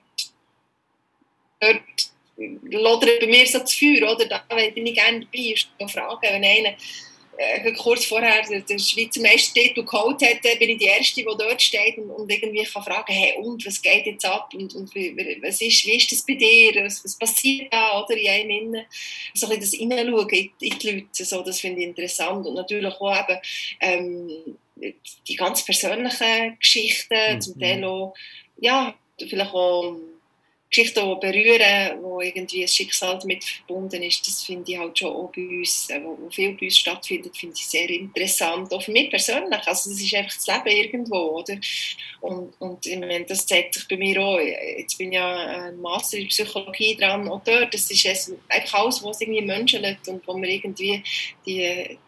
dort 1.60 1.82
lodert 2.72 3.20
bei 3.20 3.26
mir 3.26 3.46
so 3.46 3.58
das 3.58 3.74
Feuer, 3.74 4.12
oder? 4.12 4.26
Da 4.26 4.42
bin 4.74 4.86
ich 4.86 4.94
gerne 4.94 5.20
dabei, 5.20 5.52
ist 5.52 5.68
fragen, 5.90 6.18
wenn 6.22 6.44
einer 6.44 6.74
äh, 7.38 7.72
kurz 7.72 8.04
vorher 8.04 8.42
den 8.42 8.78
Schweizer 8.78 9.20
Meistertitel 9.20 9.84
geholt 9.84 10.20
hat, 10.22 10.42
bin 10.58 10.70
ich 10.70 10.78
die 10.78 10.86
Erste, 10.86 11.20
die 11.20 11.24
dort 11.24 11.62
steht 11.62 11.96
und, 11.96 12.10
und 12.10 12.30
irgendwie 12.30 12.64
kann 12.64 12.82
fragen, 12.82 13.12
hey, 13.12 13.34
und, 13.38 13.64
was 13.64 13.80
geht 13.80 14.06
jetzt 14.06 14.24
ab 14.24 14.52
und, 14.54 14.74
und 14.74 14.92
was 14.94 15.60
ist, 15.60 15.86
wie 15.86 15.96
ist 15.96 16.10
das 16.10 16.26
bei 16.26 16.34
dir, 16.34 16.84
was, 16.84 17.04
was 17.04 17.16
passiert 17.16 17.72
da, 17.72 18.02
oder, 18.02 18.16
in 18.16 18.28
einem 18.28 18.50
Innen. 18.50 18.86
So 19.34 19.46
ein 19.46 19.58
bisschen 19.58 19.60
das 19.60 20.02
Hineinschauen 20.02 20.28
in, 20.30 20.50
in 20.60 20.78
die 20.78 20.90
Leute, 20.90 21.24
so, 21.24 21.42
das 21.42 21.60
finde 21.60 21.80
ich 21.80 21.86
interessant 21.86 22.44
und 22.44 22.54
natürlich 22.54 22.94
auch 22.94 23.16
eben, 23.16 23.38
ähm, 23.80 24.56
die 25.26 25.36
ganz 25.36 25.64
persönlichen 25.64 26.58
Geschichten, 26.58 27.34
mhm. 27.34 27.40
zum 27.40 27.58
Teil 27.58 27.84
auch, 27.84 28.14
ja, 28.58 28.94
vielleicht 29.18 29.52
auch 29.52 29.96
Geschichten 30.70 31.18
berühren, 31.18 32.02
wo 32.02 32.20
irgendwie 32.20 32.62
ein 32.62 32.68
Schicksal 32.68 33.18
damit 33.18 33.42
verbunden 33.42 34.02
ist, 34.02 34.26
das 34.26 34.42
finde 34.42 34.70
ich 34.70 34.78
halt 34.78 34.98
schon 34.98 35.14
auch 35.14 35.32
bei 35.34 35.40
uns, 35.40 35.88
äh, 35.88 36.02
wo, 36.02 36.18
wo 36.20 36.30
viel 36.30 36.52
bei 36.52 36.66
uns 36.66 36.78
stattfindet, 36.78 37.36
finde 37.36 37.54
ich 37.56 37.66
sehr 37.66 37.88
interessant, 37.88 38.72
auch 38.72 38.82
für 38.82 38.92
mich 38.92 39.08
persönlich, 39.08 39.66
also 39.66 39.90
das 39.90 40.00
ist 40.00 40.14
einfach 40.14 40.34
das 40.34 40.46
Leben 40.46 40.68
irgendwo, 40.68 41.38
oder? 41.38 41.58
Und, 42.20 42.52
und 42.60 42.84
ich 42.84 42.98
meine, 42.98 43.24
das 43.24 43.46
zeigt 43.46 43.74
sich 43.74 43.88
bei 43.88 43.96
mir 43.96 44.20
auch, 44.20 44.38
jetzt 44.38 44.98
bin 44.98 45.12
ich 45.12 45.16
ja 45.16 45.36
ein 45.68 45.80
Master 45.80 46.18
in 46.18 46.28
Psychologie 46.28 46.96
dran, 46.96 47.28
auch 47.28 47.42
dort, 47.42 47.72
das 47.72 47.90
ist 47.90 48.32
einfach 48.48 48.80
alles, 48.80 49.02
was 49.02 49.22
irgendwie 49.22 49.42
Menschen 49.42 49.84
und 50.06 50.26
wo 50.26 50.36
wir 50.36 50.48
irgendwie 50.48 51.02
die 51.46 51.98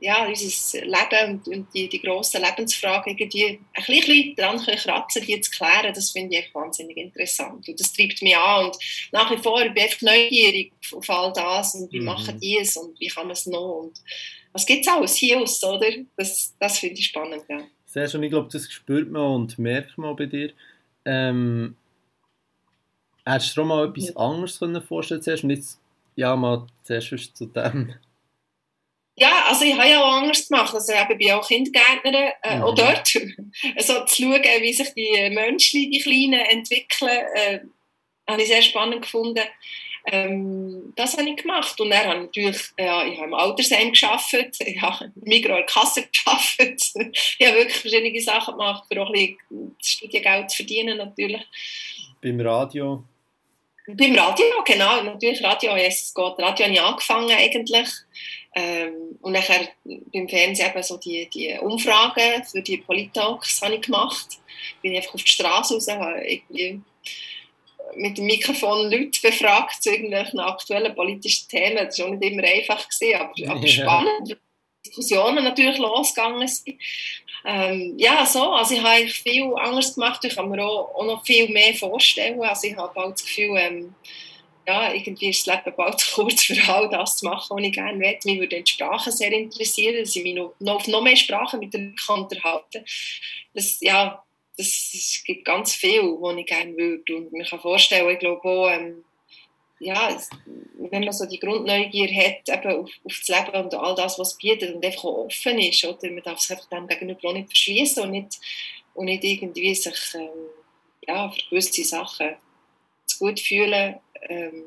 ja, 0.00 0.26
unser 0.26 0.80
Leben 0.80 1.42
und, 1.46 1.74
die, 1.74 1.88
die 1.88 2.00
grossen 2.00 2.42
Lebensfragen 2.42 3.16
irgendwie 3.16 3.60
ein 3.74 3.84
bisschen 3.86 4.34
dran 4.34 4.58
kratzen, 4.58 5.24
die 5.26 5.40
zu 5.40 5.50
klären, 5.50 5.92
das 5.94 6.10
finde 6.10 6.38
ich 6.38 6.54
wahnsinnig 6.54 6.96
interessant. 6.96 7.68
Und 7.68 7.80
das 7.80 7.92
treibt 7.92 8.22
mich 8.22 8.36
an. 8.36 8.66
Und 8.66 8.76
nach 9.12 9.30
wie 9.30 9.36
vor 9.36 9.60
bin 9.60 9.76
ich 9.76 9.82
einfach 9.82 10.02
neugierig 10.02 10.72
auf 10.92 11.10
all 11.10 11.32
das 11.32 11.74
und 11.74 11.92
wie 11.92 12.00
mhm. 12.00 12.06
machen 12.06 12.40
die 12.40 12.58
es 12.58 12.76
und 12.76 12.98
wie 12.98 13.08
kann 13.08 13.26
man 13.26 13.32
es 13.32 13.46
noch 13.46 13.82
und 13.82 14.00
was 14.52 14.66
gibt 14.66 14.86
es 14.86 14.92
alles 14.92 15.14
hier 15.14 15.40
aus, 15.40 15.62
oder? 15.62 15.86
Das, 16.16 16.54
das 16.58 16.78
finde 16.78 16.98
ich 16.98 17.06
spannend, 17.06 17.44
ja. 17.48 17.60
Sehr 17.86 18.08
schön, 18.08 18.22
ich 18.22 18.30
glaube, 18.30 18.48
das 18.50 18.70
spürt 18.70 19.10
man 19.10 19.22
und 19.22 19.58
merkt 19.58 19.98
man 19.98 20.16
bei 20.16 20.26
dir. 20.26 20.52
Ähm, 21.04 21.76
hättest 23.24 23.56
du 23.56 23.60
dir 23.60 23.66
mal 23.66 23.88
etwas 23.88 24.08
ja. 24.08 24.16
anderes 24.16 24.86
vorstellen 24.86 25.20
können? 25.20 25.42
Und 25.42 25.50
jetzt, 25.50 25.80
ja, 26.16 26.34
mal 26.36 26.66
zuerst 26.84 27.36
zu 27.36 27.46
dem 27.46 27.94
ja, 29.20 29.44
also 29.48 29.64
ich 29.66 29.74
habe 29.74 29.88
ja 29.88 30.02
auch 30.02 30.22
Angst 30.22 30.48
gemacht. 30.48 30.74
Also 30.74 30.92
ich 30.92 31.18
bin 31.18 31.32
auch 31.32 31.46
Kindergärtnerin, 31.46 32.32
äh, 32.42 32.56
mhm. 32.56 32.62
auch 32.62 32.74
dort. 32.74 33.12
also 33.76 34.04
zu 34.06 34.22
schauen, 34.22 34.42
wie 34.60 34.72
sich 34.72 34.94
die 34.94 35.30
Menschen, 35.30 35.90
die 35.90 36.00
Kleinen, 36.00 36.40
entwickeln, 36.46 37.26
äh, 37.34 37.60
habe 38.28 38.42
ich 38.42 38.48
sehr 38.48 38.62
spannend 38.62 39.02
gefunden. 39.02 39.44
Ähm, 40.06 40.94
das 40.96 41.18
habe 41.18 41.28
ich 41.28 41.36
gemacht. 41.36 41.78
Und 41.80 41.90
dann 41.90 42.06
habe 42.06 42.14
ich 42.14 42.26
natürlich, 42.26 42.62
ja, 42.78 43.04
ich 43.04 43.18
habe 43.18 43.26
im 43.26 43.34
Altersheim 43.34 43.92
gearbeitet, 43.92 44.56
ich 44.64 44.80
habe 44.80 45.04
im 45.04 45.12
Migros 45.22 45.58
in 45.58 45.66
Kasse 45.66 46.08
gearbeitet. 46.24 46.82
ich 47.38 47.46
habe 47.46 47.58
wirklich 47.58 47.76
verschiedene 47.76 48.20
Sachen 48.20 48.54
gemacht, 48.54 48.84
für 48.90 49.02
auch 49.02 49.08
ein 49.08 49.12
bisschen 49.12 49.76
Studiengeld 49.82 50.50
zu 50.50 50.56
verdienen 50.56 50.96
natürlich. 50.96 51.42
Beim 52.22 52.40
Radio? 52.40 53.04
Beim 53.86 54.14
Radio, 54.14 54.46
genau. 54.64 55.02
Natürlich 55.02 55.42
Radio, 55.42 55.74
es 55.74 56.14
geht. 56.14 56.38
Radio 56.38 56.64
habe 56.64 56.74
ich 56.74 56.80
angefangen 56.80 57.32
eigentlich. 57.32 57.88
Ähm, 58.54 59.18
und 59.20 59.32
nachher 59.32 59.68
beim 59.84 60.28
Fernsehen 60.28 60.70
eben 60.70 60.82
so 60.82 60.96
die, 60.96 61.28
die 61.32 61.56
Umfragen 61.60 62.44
für 62.44 62.62
die 62.62 62.78
Politalks 62.78 63.62
habe 63.62 63.76
ich 63.76 63.82
gemacht. 63.82 64.38
Bin 64.82 64.96
einfach 64.96 65.14
auf 65.14 65.22
die 65.22 65.32
Straße 65.32 65.74
raus, 65.74 65.88
habe 65.88 66.20
irgendwie 66.26 66.80
mit 67.94 68.18
dem 68.18 68.26
Mikrofon 68.26 68.90
Leute 68.90 69.20
befragt 69.22 69.82
zu 69.82 69.90
irgendwelchen 69.90 70.40
aktuellen 70.40 70.94
politischen 70.94 71.48
Themen. 71.48 71.86
Das 71.86 71.98
war 71.98 72.06
auch 72.06 72.10
nicht 72.10 72.32
immer 72.32 72.44
einfach, 72.44 72.88
gewesen, 72.88 73.14
aber, 73.14 73.32
aber 73.56 73.66
spannend. 73.66 74.38
Diskussionen 74.84 75.44
natürlich 75.44 75.78
losgegangen 75.78 76.48
sind. 76.48 76.78
Ähm, 77.44 77.94
ja, 77.98 78.24
so, 78.26 78.50
also 78.52 78.74
ich 78.74 78.82
habe 78.82 79.06
viel 79.08 79.52
anders 79.56 79.94
gemacht. 79.94 80.24
Ich 80.24 80.34
kann 80.34 80.48
mir 80.48 80.64
auch, 80.64 80.94
auch 80.94 81.04
noch 81.04 81.24
viel 81.24 81.48
mehr 81.48 81.74
vorstellen. 81.74 82.40
Also 82.42 82.68
ich 82.68 82.76
habe 82.76 82.92
bald 82.94 83.14
das 83.14 83.24
Gefühl, 83.24 83.56
ähm, 83.58 83.94
ja, 84.70 84.94
irgendwie 84.94 85.30
ist 85.30 85.46
das 85.46 85.56
Leben 85.56 85.76
bald 85.76 85.98
zu 85.98 86.14
kurz 86.22 86.44
für 86.44 86.72
all 86.72 86.88
das 86.88 87.16
zu 87.16 87.26
machen, 87.26 87.56
was 87.56 87.64
ich 87.64 87.72
gerne 87.72 87.98
möchte. 87.98 88.28
Mich 88.28 88.38
würde 88.38 88.62
die 88.62 88.70
Sprache 88.70 89.10
sehr 89.10 89.32
interessieren, 89.32 89.96
dass 89.98 90.14
ich 90.14 90.22
mich 90.22 90.34
noch, 90.34 90.54
noch 90.60 90.86
noch 90.86 91.02
mehr 91.02 91.16
Sprachen 91.16 91.60
mit 91.60 91.74
den 91.74 91.96
Leuten 92.08 92.22
unterhalten 92.22 92.84
das, 93.54 93.80
ja, 93.80 94.22
das, 94.56 94.66
es 94.66 95.22
gibt 95.24 95.44
ganz 95.44 95.74
viel, 95.74 96.02
was 96.02 96.36
ich 96.36 96.46
gerne 96.46 96.76
würde. 96.76 97.16
Und 97.16 97.32
man 97.32 97.44
kann 97.44 97.60
vorstellen, 97.60 98.08
ich 98.10 98.18
glaube 98.18 98.48
auch, 98.48 98.70
ähm, 98.70 99.04
ja, 99.80 100.16
wenn 100.78 101.04
man 101.04 101.12
so 101.12 101.26
die 101.26 101.38
Grundneugier 101.38 102.08
hat 102.14 102.48
eben 102.48 102.80
auf, 102.80 102.90
auf 103.04 103.22
das 103.26 103.28
Leben 103.28 103.64
und 103.64 103.74
all 103.74 103.94
das, 103.94 104.18
was 104.18 104.32
es 104.32 104.38
bietet 104.38 104.74
und 104.74 104.84
einfach 104.84 105.04
offen 105.04 105.58
ist, 105.58 105.84
oder? 105.84 106.10
man 106.10 106.22
darf 106.22 106.38
sich 106.38 106.50
einfach 106.50 106.68
dem 106.68 106.86
gegenüber 106.86 107.28
auch 107.28 107.32
nicht 107.32 107.48
verschließen 107.48 108.02
und 108.04 108.10
nicht, 108.10 108.38
und 108.94 109.06
nicht 109.06 109.24
irgendwie 109.24 109.74
sich 109.74 110.14
ähm, 110.14 110.28
ja, 111.08 111.30
für 111.30 111.42
gewisse 111.48 111.82
Sachen 111.82 112.36
gut 113.20 113.38
fühlen 113.38 113.96
ähm, 114.28 114.64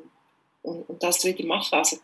und, 0.62 0.88
und, 0.88 1.02
das 1.02 1.24
wieder 1.24 1.44
machen. 1.44 1.74
Also, 1.76 1.98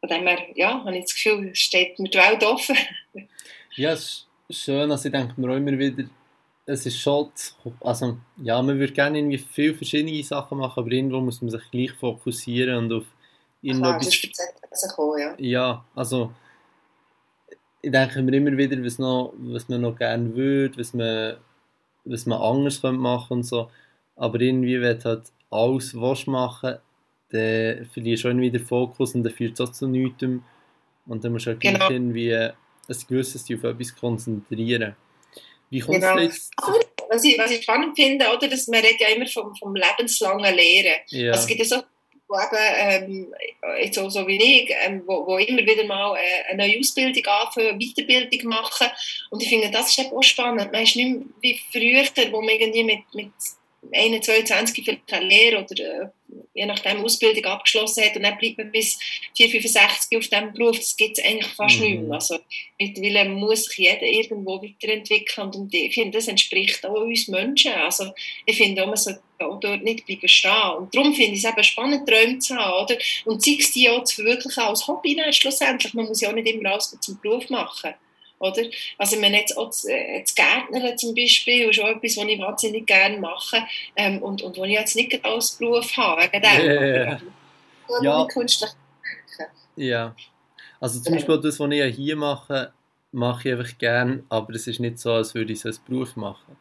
von 0.00 0.08
dem 0.08 0.26
her, 0.26 0.38
ja, 0.54 0.84
habe 0.84 0.96
ich 0.96 1.04
das 1.04 1.14
Gefühl, 1.14 1.54
steht 1.54 1.98
mir 1.98 2.10
die 2.10 2.18
Welt 2.18 2.44
offen. 2.44 2.76
ja, 3.74 3.92
es 3.92 4.26
ist 4.48 4.62
schön, 4.62 4.90
also 4.90 5.06
ich 5.06 5.12
denke 5.12 5.40
mir 5.40 5.50
auch 5.50 5.56
immer 5.56 5.78
wieder, 5.78 6.04
es 6.66 6.84
ist 6.84 7.00
schon, 7.00 7.30
also 7.80 8.18
ja, 8.36 8.60
man 8.60 8.78
würde 8.78 8.92
gerne 8.92 9.18
irgendwie 9.18 9.38
viele 9.38 9.74
verschiedene 9.74 10.22
Sachen 10.22 10.58
machen, 10.58 10.80
aber 10.80 10.92
irgendwo 10.92 11.20
muss 11.20 11.40
man 11.40 11.50
sich 11.50 11.62
gleich 11.70 11.92
fokussieren 11.92 12.76
und 12.76 12.92
auf 12.92 13.04
irgendetwas... 13.62 14.20
Klar, 14.94 15.18
ja. 15.18 15.34
ja, 15.38 15.84
also 15.94 16.32
ich 17.80 17.90
denke 17.90 18.22
mir 18.22 18.36
immer 18.36 18.56
wieder, 18.56 18.82
was, 18.84 18.98
noch, 18.98 19.32
was 19.38 19.68
man 19.68 19.80
noch 19.80 19.96
gerne 19.96 20.34
würde, 20.34 20.78
was 20.78 20.92
man, 20.92 21.36
was 22.04 22.26
man 22.26 22.40
anders 22.40 22.82
könnte 22.82 23.00
machen 23.00 23.38
und 23.38 23.42
so, 23.44 23.70
aber 24.18 24.40
irgendwie, 24.40 24.80
wenn 24.80 25.02
halt 25.02 25.22
alles 25.50 25.98
was 25.98 26.26
machen 26.26 26.76
dann 27.30 27.88
verlierst 27.92 28.24
du 28.24 28.28
irgendwie 28.28 28.50
den 28.50 28.64
Fokus 28.64 29.14
und 29.14 29.22
dann 29.22 29.32
führt 29.32 29.58
es 29.58 29.60
auch 29.60 29.72
zu 29.72 29.86
nichts. 29.86 30.22
Und 30.22 31.24
dann 31.24 31.32
musst 31.32 31.46
du 31.46 31.50
halt 31.50 31.60
genau. 31.60 31.90
irgendwie 31.90 32.34
ein 32.34 32.54
gewisses 33.08 33.42
auf 33.42 33.64
etwas 33.64 33.94
konzentrieren. 33.94 34.96
Wie 35.70 35.80
kommt 35.80 36.00
genau. 36.00 36.18
jetzt... 36.18 36.50
Was 37.10 37.24
ich, 37.24 37.38
was 37.38 37.50
ich 37.50 37.62
spannend 37.62 37.96
finde, 37.96 38.26
oder, 38.34 38.48
dass 38.48 38.68
man 38.68 38.80
redet 38.80 39.00
ja 39.00 39.08
immer 39.08 39.26
vom, 39.26 39.54
vom 39.56 39.74
lebenslangen 39.74 40.54
Lehren. 40.54 41.00
Ja. 41.08 41.32
Also 41.32 41.40
es 41.40 41.46
gibt 41.46 41.60
ja 41.60 41.64
so 41.64 41.76
eben, 41.76 42.58
ähm, 42.76 43.34
jetzt 43.80 43.98
auch 43.98 44.10
so 44.10 44.26
wie 44.26 44.36
ich, 44.36 44.74
ähm, 44.84 45.02
wo, 45.06 45.26
wo 45.26 45.38
immer 45.38 45.62
wieder 45.62 45.84
mal 45.84 46.16
äh, 46.16 46.50
eine 46.50 46.66
neue 46.66 46.78
Ausbildung 46.78 47.24
anfangen, 47.24 47.78
Weiterbildung 47.78 48.50
machen. 48.50 48.88
Und 49.30 49.42
ich 49.42 49.48
finde, 49.48 49.70
das 49.70 49.88
ist 49.88 49.98
eben 49.98 50.14
auch 50.14 50.22
spannend. 50.22 50.70
Man 50.70 50.82
ist 50.82 50.96
nicht 50.96 51.08
mehr 51.08 51.24
wie 51.40 51.60
früher, 51.72 52.30
wo 52.30 52.42
man 52.42 52.50
irgendwie 52.50 52.84
mit, 52.84 53.14
mit 53.14 53.32
21, 53.92 54.46
22 54.46 54.84
vielleicht 54.84 55.12
eine 55.12 55.26
Lehre 55.26 55.64
oder 55.64 56.02
äh, 56.02 56.08
je 56.54 56.66
nachdem 56.66 57.04
Ausbildung 57.04 57.44
abgeschlossen 57.44 58.04
hat 58.04 58.16
und 58.16 58.22
dann 58.22 58.36
bleibt 58.36 58.58
man 58.58 58.72
bis 58.72 58.98
4, 59.36 59.48
65 59.48 60.18
auf 60.18 60.28
diesem 60.28 60.52
Beruf, 60.52 60.76
das 60.76 60.96
gibt 60.96 61.18
es 61.18 61.24
eigentlich 61.24 61.52
fast 61.52 61.78
mhm. 61.78 61.84
nicht 61.84 62.00
mehr. 62.02 62.14
Also 62.14 62.38
mittlerweile 62.78 63.28
muss 63.30 63.64
sich 63.64 63.78
jeder 63.78 64.02
irgendwo 64.02 64.62
weiterentwickeln 64.62 65.50
und 65.54 65.72
ich 65.72 65.94
finde, 65.94 66.18
das 66.18 66.28
entspricht 66.28 66.84
auch 66.84 67.00
uns 67.00 67.28
Menschen. 67.28 67.72
Also 67.72 68.12
ich 68.44 68.56
finde 68.56 68.82
auch, 68.82 68.88
man 68.88 68.96
sollte 68.96 69.20
auch 69.38 69.60
dort 69.60 69.84
nicht 69.84 70.04
bleiben 70.06 70.28
stehen. 70.28 70.70
Und 70.78 70.94
darum 70.94 71.14
finde 71.14 71.32
ich 71.32 71.44
es 71.44 71.50
eben 71.50 71.64
spannend, 71.64 72.08
Träume 72.08 72.38
zu 72.38 72.56
haben, 72.56 72.84
oder? 72.84 72.98
Und 73.24 73.42
sei 73.42 73.56
es 73.58 73.70
die 73.70 73.88
auch 73.88 74.04
zu 74.04 74.16
verwirklichen 74.16 74.62
als 74.62 74.86
Hobby, 74.88 75.14
dann, 75.14 75.32
schlussendlich. 75.32 75.94
Man 75.94 76.06
muss 76.06 76.20
ja 76.20 76.30
auch 76.30 76.34
nicht 76.34 76.48
immer 76.48 76.72
alles 76.72 76.96
zum 77.00 77.20
Beruf 77.20 77.48
machen. 77.48 77.94
Oder? 78.38 78.62
Also 78.98 79.18
meine, 79.20 79.40
jetzt 79.40 79.56
auch 79.56 79.66
das, 79.66 79.84
äh, 79.84 80.22
das 80.22 80.34
Gärtnern 80.34 80.96
zum 80.96 81.14
Beispiel 81.14 81.68
ist 81.68 81.76
schon 81.76 81.86
etwas, 81.86 82.16
was 82.16 82.24
ich 82.24 82.38
wahnsinnig 82.38 82.86
gerne 82.86 83.18
mache 83.18 83.64
ähm, 83.96 84.22
und, 84.22 84.42
und 84.42 84.56
was 84.56 84.66
ich 84.66 84.72
jetzt 84.72 84.96
nicht 84.96 85.24
als 85.24 85.52
Beruf 85.52 85.96
habe, 85.96 86.22
wegen 86.22 86.42
dem. 86.42 86.60
Yeah. 86.60 87.20
Ja. 88.02 88.26
Künstlich 88.26 88.70
ja. 89.78 90.14
Also 90.80 91.00
zum 91.00 91.14
Beispiel 91.14 91.40
das, 91.40 91.58
was 91.58 91.70
ich 91.70 91.96
hier 91.96 92.16
mache, 92.16 92.72
mache 93.12 93.48
ich 93.48 93.54
einfach 93.54 93.78
gerne, 93.78 94.24
aber 94.28 94.54
es 94.54 94.66
ist 94.66 94.80
nicht 94.80 94.98
so, 94.98 95.12
als 95.12 95.34
würde 95.34 95.52
ich 95.52 95.60
es 95.60 95.66
als 95.66 95.78
Beruf 95.78 96.16
machen. 96.16 96.56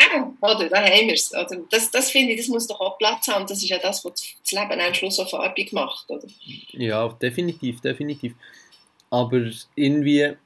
Ja, 0.00 0.32
oder? 0.40 0.68
Da 0.68 0.82
haben 0.82 1.06
wir 1.06 1.14
es. 1.14 1.32
Das, 1.70 1.90
das 1.90 2.10
finde 2.10 2.32
ich, 2.32 2.40
das 2.40 2.48
muss 2.48 2.66
doch 2.66 2.80
auch 2.80 2.98
Platz 2.98 3.28
haben. 3.28 3.46
Das 3.46 3.62
ist 3.62 3.68
ja 3.68 3.78
das, 3.78 4.04
was 4.04 4.14
das 4.42 4.52
Leben 4.52 4.80
am 4.80 4.94
Schluss 4.94 5.16
so 5.16 5.24
farbig 5.24 5.72
macht, 5.72 6.10
oder? 6.10 6.26
Ja, 6.72 7.08
definitiv, 7.08 7.80
definitiv. 7.80 8.34
Aber 9.10 9.40
irgendwie 9.74 10.36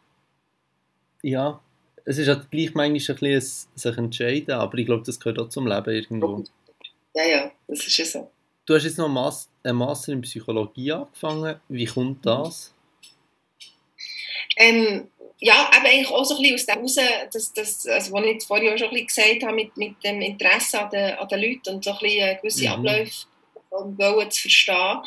ja, 1.27 1.61
es 2.05 2.19
ist 2.19 2.29
halt 2.29 2.51
gleich 2.51 2.73
manchmal 2.75 2.89
ein 2.89 2.93
bisschen 3.21 3.41
sich 3.75 3.99
entscheiden, 3.99 4.55
aber 4.55 4.79
ich 4.79 4.87
glaube, 4.87 5.03
das 5.05 5.19
gehört 5.19 5.41
auch 5.41 5.49
zum 5.49 5.67
Leben 5.67 5.91
irgendwo. 5.91 6.45
Ja, 7.15 7.25
ja, 7.25 7.53
das 7.67 7.87
ist 7.87 7.97
ja 7.99 8.05
so. 8.05 8.31
Du 8.65 8.75
hast 8.75 8.85
jetzt 8.85 8.99
noch 8.99 9.07
einen 9.07 9.77
Master 9.77 10.13
in 10.13 10.21
Psychologie 10.21 10.93
angefangen. 10.93 11.61
Wie 11.69 11.85
kommt 11.85 12.25
das? 12.25 12.73
Ähm, 14.57 15.09
ja, 15.39 15.71
eben 15.77 15.87
eigentlich 15.87 16.11
auch 16.11 16.25
so 16.25 16.37
ein 16.37 16.43
bisschen 16.43 16.55
aus 16.55 16.67
dem 16.67 17.05
heraus, 17.05 17.29
dass, 17.33 17.53
dass, 17.53 17.87
also, 17.87 18.13
was 18.13 18.25
ich 18.25 18.45
vorhin 18.45 18.73
auch 18.73 18.79
schon 18.79 18.89
ein 18.89 18.95
bisschen 18.95 19.07
gesagt 19.07 19.43
habe, 19.43 19.55
mit, 19.55 19.77
mit 19.77 20.05
dem 20.05 20.21
Interesse 20.21 20.81
an 20.81 20.91
den, 20.91 21.15
an 21.15 21.29
den 21.29 21.41
Leuten 21.41 21.75
und 21.75 21.85
so 21.85 21.91
ein 21.91 21.99
bisschen 22.01 22.29
äh, 22.29 22.37
gewisse 22.37 22.65
mhm. 22.65 22.71
Abläufe 22.71 23.27
wollen 23.71 24.31
zu 24.31 24.43
verstehen. 24.43 24.99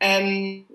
Ähm, 0.00 0.66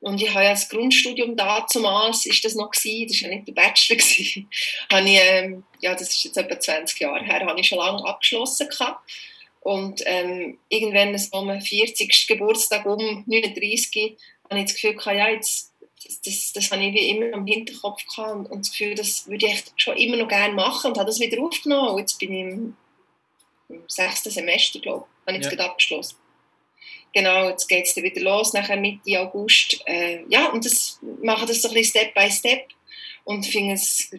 und 0.00 0.22
ich 0.22 0.32
habe 0.32 0.44
ja 0.44 0.50
das 0.50 0.68
Grundstudium 0.68 1.36
damals, 1.36 2.24
ist 2.24 2.44
das 2.44 2.54
noch 2.54 2.70
gewesen, 2.70 3.08
das 3.08 3.22
war 3.22 3.30
ja 3.30 3.34
nicht 3.36 3.48
der 3.48 3.52
Bachelor, 3.52 3.96
gewesen, 3.96 4.48
habe 4.92 5.08
ich, 5.08 5.18
ähm, 5.20 5.64
ja, 5.80 5.92
das 5.94 6.14
ist 6.14 6.24
jetzt 6.24 6.36
etwa 6.36 6.58
20 6.58 7.00
Jahre 7.00 7.24
her, 7.24 7.46
habe 7.46 7.60
ich 7.60 7.68
schon 7.68 7.78
lange 7.78 8.04
abgeschlossen 8.06 8.68
gehabt. 8.68 9.10
Und 9.60 10.02
ähm, 10.06 10.58
irgendwann 10.68 11.18
so 11.18 11.36
am 11.36 11.60
40. 11.60 12.28
Geburtstag 12.28 12.86
um 12.86 13.24
39 13.26 14.16
habe 14.48 14.60
ich 14.60 14.66
das 14.66 14.74
Gefühl 14.74 14.94
gehabt, 14.94 15.16
ja, 15.16 15.28
jetzt, 15.28 15.72
das, 16.04 16.22
das, 16.22 16.52
das 16.54 16.70
habe 16.70 16.84
ich 16.84 16.94
wie 16.94 17.10
immer 17.10 17.34
am 17.34 17.44
Hinterkopf 17.44 18.06
gehabt 18.06 18.36
und, 18.36 18.46
und 18.46 18.60
das 18.60 18.70
Gefühl, 18.70 18.94
das 18.94 19.26
würde 19.26 19.46
ich 19.46 19.64
schon 19.76 19.96
immer 19.96 20.16
noch 20.16 20.28
gerne 20.28 20.54
machen 20.54 20.92
und 20.92 20.96
habe 20.96 21.08
das 21.08 21.18
wieder 21.20 21.42
aufgenommen. 21.42 21.90
Und 21.90 21.98
jetzt 21.98 22.18
bin 22.18 22.32
ich 22.32 22.40
im, 22.40 22.76
im 23.68 23.82
sechsten 23.88 24.30
Semester, 24.30 24.78
glaube 24.78 25.06
habe 25.26 25.36
ich 25.36 25.42
jetzt 25.42 25.52
Ja. 25.52 25.56
gerade 25.56 25.70
abgeschlossen. 25.70 26.16
Genau, 27.14 27.48
jetzt 27.48 27.66
geht 27.68 27.86
es 27.86 27.94
dann 27.94 28.04
wieder 28.04 28.20
los, 28.20 28.52
nachher 28.52 28.76
Mitte 28.76 29.20
August. 29.20 29.82
Äh, 29.86 30.24
ja, 30.28 30.50
und 30.52 30.64
das 30.64 31.00
mache 31.22 31.46
das 31.46 31.62
so 31.62 31.68
ein 31.68 31.74
bisschen 31.74 32.02
Step 32.02 32.14
by 32.14 32.30
Step 32.30 32.68
und 33.24 33.46
finde 33.46 33.74
es 33.74 34.10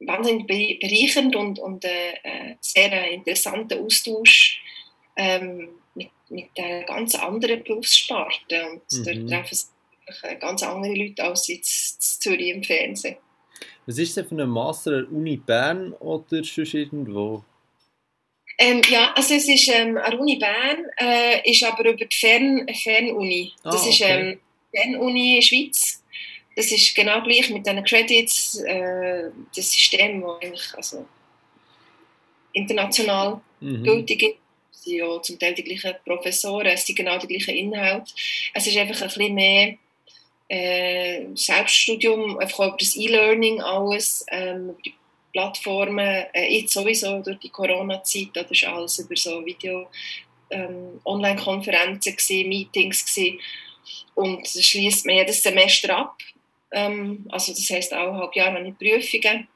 wahnsinnig 0.00 0.46
be- 0.46 0.78
bereichernd 0.80 1.36
und, 1.36 1.58
und 1.58 1.84
äh, 1.84 2.12
äh, 2.22 2.54
sehr 2.60 2.92
äh, 2.92 3.14
interessanter 3.14 3.80
Austausch 3.80 4.62
ähm, 5.16 5.68
mit, 5.94 6.10
mit 6.28 6.48
einer 6.56 6.84
ganz 6.84 7.14
anderen 7.14 7.62
Berufssparte. 7.62 8.70
Und 8.70 8.82
Mhm. 8.92 9.04
dort 9.04 9.28
treffen 9.28 9.54
sich 9.54 9.66
äh, 10.22 10.36
ganz 10.36 10.62
andere 10.62 10.94
Leute 10.94 11.24
als 11.24 11.48
jetzt 11.48 11.96
in 12.00 12.20
Zürich 12.20 12.48
im 12.48 12.62
Fernsehen. 12.64 13.16
Was 13.86 13.98
ist 13.98 14.16
denn 14.16 14.26
für 14.26 14.40
ein 14.40 14.48
Master 14.48 14.92
an 14.92 15.06
der 15.08 15.12
Uni 15.12 15.36
Bern 15.36 15.92
oder 15.94 16.24
sonst 16.28 16.56
irgendwo? 16.74 17.44
Ähm, 18.58 18.82
ja, 18.90 19.12
also 19.14 19.34
es 19.34 19.48
ist 19.48 19.68
ähm, 19.68 19.96
an 19.96 20.10
der 20.12 20.20
Uni 20.20 20.36
Bern, 20.36 20.84
äh, 20.98 21.50
ist 21.50 21.64
aber 21.64 21.84
über 21.88 22.04
die 22.04 22.14
Fern 22.16 22.66
Fernuni. 22.82 23.52
Das 23.64 23.84
Ah, 23.84 23.88
ist 23.88 24.00
okay. 24.02 24.30
ähm, 24.30 24.40
Fernuni 24.74 25.40
Schweiz. 25.42 26.02
Das 26.54 26.70
ist 26.70 26.94
genau 26.94 27.22
gleich 27.22 27.48
mit 27.50 27.66
diesen 27.66 27.82
Credits, 27.84 28.56
äh, 28.60 29.30
das 29.56 29.72
System, 29.72 30.20
das 30.20 30.42
eigentlich 30.42 30.74
also, 30.76 31.06
international 32.52 33.40
Mhm. 33.60 33.84
gültig 33.84 34.22
ist. 34.22 34.36
Es 34.72 34.82
sind 34.84 34.96
ja 34.96 35.22
zum 35.22 35.38
Teil 35.38 35.54
die 35.54 35.62
gleichen 35.64 35.94
Professoren, 36.04 36.66
es 36.66 36.84
sind 36.84 36.96
genau 36.96 37.16
die 37.18 37.28
gleichen 37.28 37.54
Inhalte. 37.54 38.12
Es 38.52 38.66
ist 38.66 38.76
einfach 38.76 39.00
ein 39.02 39.08
bisschen 39.08 39.34
mehr 39.34 39.74
äh, 40.48 41.24
Selbststudium, 41.34 42.38
einfach 42.38 42.66
über 42.68 42.76
das 42.78 42.96
E-Learning 42.96 43.60
alles, 43.62 44.26
ähm, 44.30 44.70
über 44.70 44.78
die 44.84 44.92
Plattformen, 45.32 46.24
äh, 46.32 46.58
jetzt 46.60 46.72
sowieso 46.74 47.20
durch 47.22 47.38
die 47.38 47.48
Corona-Zeit, 47.50 48.28
da 48.34 48.42
war 48.42 48.74
alles 48.74 48.98
über 48.98 49.16
so 49.16 49.44
Video, 49.44 49.88
ähm, 50.50 51.00
Online-Konferenzen, 51.04 52.16
gewesen, 52.16 52.48
Meetings 52.48 53.04
gewesen. 53.06 53.40
und 54.14 54.42
das 54.42 54.64
schließt 54.64 55.06
man 55.06 55.16
jedes 55.16 55.42
Semester 55.42 55.96
ab. 55.96 56.16
Ähm, 56.70 57.26
also 57.30 57.52
das 57.52 57.68
heisst 57.70 57.92
auch 57.94 58.14
halb 58.14 58.34
Jahr 58.36 58.52
habe 58.52 58.66
ich 58.68 58.78
Prüfungen. 58.78 59.48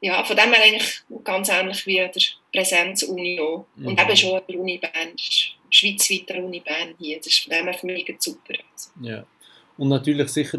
Ja, 0.00 0.22
von 0.24 0.36
dem 0.36 0.52
her 0.52 0.62
eigentlich 0.62 1.02
ganz 1.22 1.48
ähnlich 1.48 1.86
wie 1.86 1.96
der 1.96 2.10
Präsenz-Uni 2.52 3.40
auch. 3.40 3.66
Und 3.76 3.84
Mhm. 3.94 3.98
eben 3.98 4.16
schon 4.16 4.40
der 4.48 4.58
Uni 4.58 4.76
Bern, 4.78 5.12
das 5.16 5.26
ist 5.28 5.54
schweizweit 5.70 6.30
an 6.30 6.36
der 6.36 6.44
Uni 6.44 6.60
Bern 6.60 6.94
hier. 6.98 7.16
Das 7.18 7.26
ist 7.28 7.38
von 7.40 7.50
dem 7.52 7.64
her 7.66 7.74
für 7.74 7.86
mich 7.86 8.14
super. 8.18 8.54
Also, 8.72 8.90
Ja. 9.00 9.24
Und 9.78 9.88
natürlich 9.88 10.28
sicher 10.28 10.58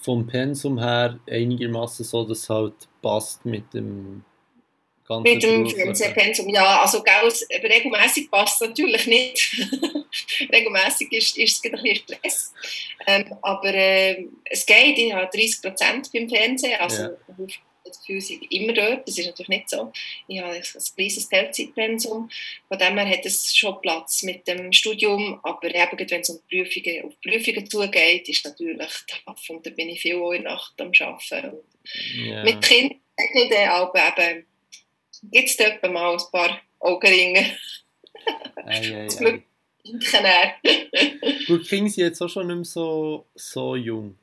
vom 0.00 0.26
Pensum 0.26 0.78
her 0.78 1.18
einigermaßen 1.30 2.04
so, 2.04 2.24
dass 2.24 2.48
halt 2.50 2.74
passt 3.02 3.44
mit 3.44 3.74
dem 3.74 4.24
ganzen 5.06 5.22
Mit 5.22 5.42
dem. 5.42 5.68
Fernsehpensum, 5.68 6.48
ja, 6.48 6.80
also 6.80 7.02
regelmäßig 7.02 8.30
passt 8.30 8.62
es 8.62 8.68
natürlich 8.68 9.06
nicht. 9.06 9.56
regelmäßig 10.52 11.12
ist, 11.12 11.36
ist 11.38 11.64
es 11.64 11.72
ein 11.72 11.82
bisschen 11.82 11.96
Stress. 11.96 12.54
Ähm, 13.06 13.34
aber 13.42 13.74
äh, 13.74 14.26
es 14.44 14.64
geht, 14.64 14.98
ich 14.98 15.12
habe 15.12 15.28
30 15.32 15.62
Prozent 15.62 16.10
beim 16.12 16.28
Fernsehen, 16.28 16.80
also 16.80 17.02
Ja. 17.02 17.10
Das 17.84 17.98
Gefühl, 18.00 18.18
ich 18.18 18.40
bin 18.40 18.62
immer 18.62 18.72
dort, 18.72 19.08
das 19.08 19.18
ist 19.18 19.26
natürlich 19.26 19.48
nicht 19.48 19.70
so. 19.70 19.92
Ich 20.28 20.40
habe 20.40 20.52
ein 20.52 20.62
kleines 20.62 21.28
Teilzeitpensum, 21.28 22.30
von 22.68 22.78
dem 22.78 22.98
her 22.98 23.08
hat 23.08 23.26
es 23.26 23.56
schon 23.56 23.80
Platz 23.80 24.22
mit 24.22 24.46
dem 24.46 24.72
Studium, 24.72 25.40
aber 25.42 25.74
eben, 25.74 26.10
wenn 26.10 26.20
es 26.20 26.30
um 26.30 26.40
Prüfungen, 26.48 27.04
auf 27.04 27.20
Prüfungen 27.20 27.68
zugeht, 27.68 28.28
ist 28.28 28.44
natürlich 28.44 28.92
tough 29.06 29.50
und 29.50 29.66
da 29.66 29.70
bin 29.70 29.88
ich 29.88 30.00
viel 30.00 30.16
Uhr 30.16 30.38
Nacht 30.38 30.80
am 30.80 30.92
Arbeiten. 30.98 31.58
Ja. 32.14 32.44
Mit 32.44 32.62
Kindern 32.62 33.68
aber 33.68 34.14
eben 34.16 34.46
gibt 35.30 35.48
es 35.48 35.56
dort 35.56 35.82
mal 35.92 36.12
ein 36.12 36.22
paar 36.30 36.60
Augenringe. 36.80 37.56
Zum 39.08 39.18
Glück. 39.18 39.42
Gut, 41.46 41.68
Kinder 41.68 41.90
sind 41.90 42.04
jetzt 42.04 42.22
auch 42.22 42.28
schon 42.28 42.46
nicht 42.46 42.56
mehr 42.56 42.64
so, 42.64 43.26
so 43.34 43.74
jung. 43.74 44.16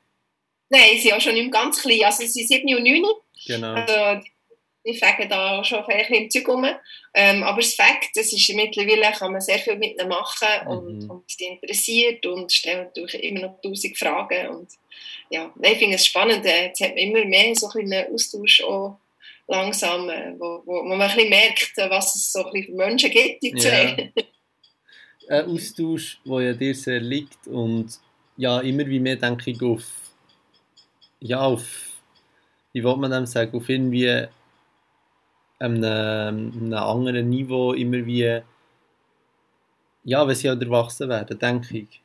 Nein, 0.70 0.92
sie 0.94 1.00
sind 1.00 1.12
auch 1.12 1.20
schon 1.20 1.34
nicht 1.34 1.50
mehr 1.50 1.60
ganz 1.60 1.82
klein. 1.82 2.04
Also 2.04 2.24
sie 2.24 2.44
sind 2.44 2.48
7 2.48 2.76
und 2.76 2.84
9. 2.84 3.02
Genau. 3.46 3.74
Also 3.74 4.22
die 4.86 4.94
fegen 4.94 5.28
da 5.28 5.62
schon 5.62 5.84
vielleicht 5.84 6.10
im 6.10 6.30
Zeug 6.30 6.48
rum. 6.48 6.66
Ähm, 7.12 7.42
aber 7.42 7.60
das 7.60 7.74
Fakt, 7.74 8.10
das 8.14 8.32
ist 8.32 8.54
mittlerweile, 8.54 9.12
kann 9.12 9.32
man 9.32 9.40
sehr 9.40 9.58
viel 9.58 9.76
mit 9.76 9.98
ihnen 9.98 10.08
machen 10.08 10.66
und, 10.66 11.02
Mhm. 11.04 11.10
und 11.10 11.40
die 11.40 11.44
interessiert 11.44 12.24
und 12.24 12.50
stellen 12.50 12.84
natürlich 12.84 13.22
immer 13.22 13.40
noch 13.40 13.60
tausend 13.60 13.98
Fragen. 13.98 14.48
Und 14.48 14.70
ja, 15.28 15.52
ich 15.62 15.78
finde 15.78 15.96
es 15.96 16.06
spannend. 16.06 16.46
Äh, 16.46 16.66
Jetzt 16.66 16.80
hat 16.80 16.90
man 16.90 16.98
immer 16.98 17.24
mehr 17.24 17.54
so 17.54 17.68
ein 17.68 17.92
einen 17.92 18.14
Austausch 18.14 18.62
auch 18.62 18.98
langsam, 19.46 20.08
äh, 20.08 20.32
wo, 20.38 20.62
wo, 20.64 20.82
man 20.82 21.00
ein 21.00 21.08
bisschen 21.14 21.28
merkt, 21.28 21.72
äh, 21.76 21.90
was 21.90 22.14
es 22.14 22.32
so 22.32 22.44
ein 22.44 22.52
bisschen 22.52 22.66
für 22.66 22.76
Menschen 22.86 23.10
gibt, 23.10 23.42
die 23.42 23.50
Ja. 23.50 23.58
zwei. 23.58 24.12
Ein 25.28 25.44
Austausch, 25.44 26.18
der 26.24 26.40
ja 26.40 26.52
dir 26.54 26.74
sehr 26.74 26.98
liegt 26.98 27.46
und 27.46 28.00
ja, 28.36 28.60
immer 28.60 28.84
wie 28.86 28.98
mehr 28.98 29.14
denke 29.14 29.52
ich 29.52 29.62
auf, 29.62 29.84
ja, 31.20 31.40
auf, 31.40 31.89
wie 32.72 32.84
will 32.84 32.96
man 32.96 33.10
dem 33.10 33.26
sagen, 33.26 33.56
auf 33.56 33.68
irgendwie 33.68 34.26
einem, 35.58 35.84
einem 35.84 36.72
anderen 36.74 37.28
Niveau, 37.28 37.72
immer 37.72 38.04
wie, 38.06 38.40
ja, 40.04 40.26
wenn 40.26 40.34
sie 40.34 40.48
halt 40.48 40.62
erwachsen 40.62 41.08
werden, 41.08 41.38
denke 41.38 41.78
ich. 41.78 42.00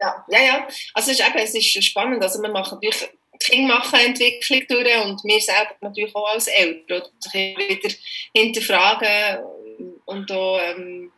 Ja, 0.00 0.24
ja, 0.28 0.40
ja. 0.40 0.68
Also 0.94 1.10
es 1.10 1.18
ist, 1.18 1.26
eben, 1.26 1.38
es 1.38 1.54
ist 1.54 1.84
spannend. 1.84 2.22
Also 2.22 2.40
wir 2.40 2.50
machen 2.50 2.78
natürlich, 2.80 3.08
die 3.34 3.38
Kinder 3.38 3.74
machen 3.74 3.98
Entwicklung 3.98 4.62
durch 4.68 5.04
und 5.04 5.24
wir 5.24 5.40
selber 5.40 5.74
natürlich 5.80 6.14
auch 6.14 6.32
als 6.32 6.46
Eltern. 6.46 7.02
Wieder 7.32 7.94
hinterfragen 8.34 9.44
und 10.04 10.30
auch 10.30 10.60
ähm, 10.60 11.10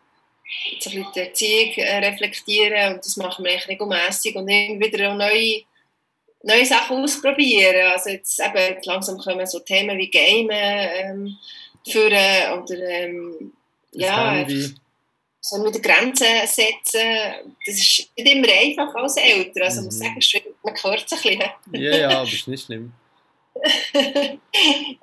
so 0.79 0.91
ein 0.91 0.97
bisschen 0.97 1.13
die 1.15 1.21
Erziehung 1.21 1.73
äh, 1.77 2.09
reflektieren. 2.09 2.95
Und 2.95 3.05
das 3.05 3.17
machen 3.17 3.45
wir 3.45 3.53
eigentlich 3.53 3.69
regelmässig 3.69 4.35
und 4.37 4.49
immer 4.49 4.81
wieder 4.81 5.11
auch 5.11 5.17
neue, 5.17 5.63
neue 6.43 6.67
Sachen 6.67 7.03
ausprobieren. 7.03 7.93
Also 7.93 8.11
jetzt 8.11 8.41
eben 8.41 8.57
jetzt 8.57 8.87
langsam 8.87 9.19
kommen 9.19 9.47
so 9.47 9.61
Themen 9.61 9.99
wie 9.99 10.11
Gamen 10.11 10.51
ähm, 10.51 11.37
führen 11.89 12.59
oder 12.63 12.89
ähm, 12.89 13.53
ja, 13.93 14.47
so 15.43 15.65
wieder 15.65 15.81
Grenzen 15.81 16.27
setzen, 16.47 17.01
das 17.67 17.75
ist 17.75 18.11
nicht 18.17 18.33
immer 18.33 18.49
einfach 18.53 18.95
als 18.95 19.17
Eltern. 19.17 19.63
Also, 19.63 19.81
ich 19.81 19.85
muss 19.87 19.99
Mhm. 19.99 20.21
sagen, 20.21 20.45
man 20.63 20.75
hört 20.83 21.07
es 21.07 21.13
ein 21.13 21.19
bisschen. 21.23 21.51
Ja, 21.73 21.97
ja, 21.97 22.09
aber 22.11 22.31
ist 22.31 22.47
nicht 22.49 22.67
schlimm. 22.67 22.93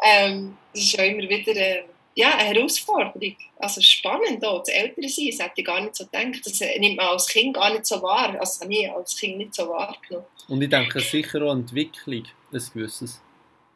ähm, 0.04 0.58
das 0.74 0.82
ist 0.84 0.94
ja 0.94 1.04
immer 1.04 1.28
wieder 1.28 1.56
äh, 1.56 1.84
ja, 2.18 2.36
eine 2.36 2.50
Herausforderung. 2.50 3.36
Also 3.58 3.80
spannend 3.80 4.44
auch, 4.44 4.64
das 4.64 4.70
Eltern 4.70 5.08
sein, 5.08 5.28
das 5.30 5.40
hätte 5.40 5.54
ich 5.58 5.66
gar 5.66 5.80
nicht 5.82 5.96
so 5.96 6.04
gedacht. 6.06 6.42
Das 6.44 6.60
nimmt 6.80 6.98
man 6.98 7.10
als 7.10 7.28
Kind 7.28 7.54
gar 7.54 7.72
nicht 7.72 7.86
so 7.86 8.02
wahr. 8.02 8.36
Also 8.40 8.62
habe 8.62 8.74
ich 8.74 8.90
als 8.90 9.16
Kind 9.16 9.38
nicht 9.38 9.54
so 9.54 9.70
wahrgenommen. 9.70 10.26
Und 10.48 10.60
ich 10.60 10.70
denke 10.70 11.00
sicher 11.00 11.44
auch 11.44 11.52
Entwicklung, 11.52 12.24
ein 12.52 12.64
gewisses. 12.74 13.22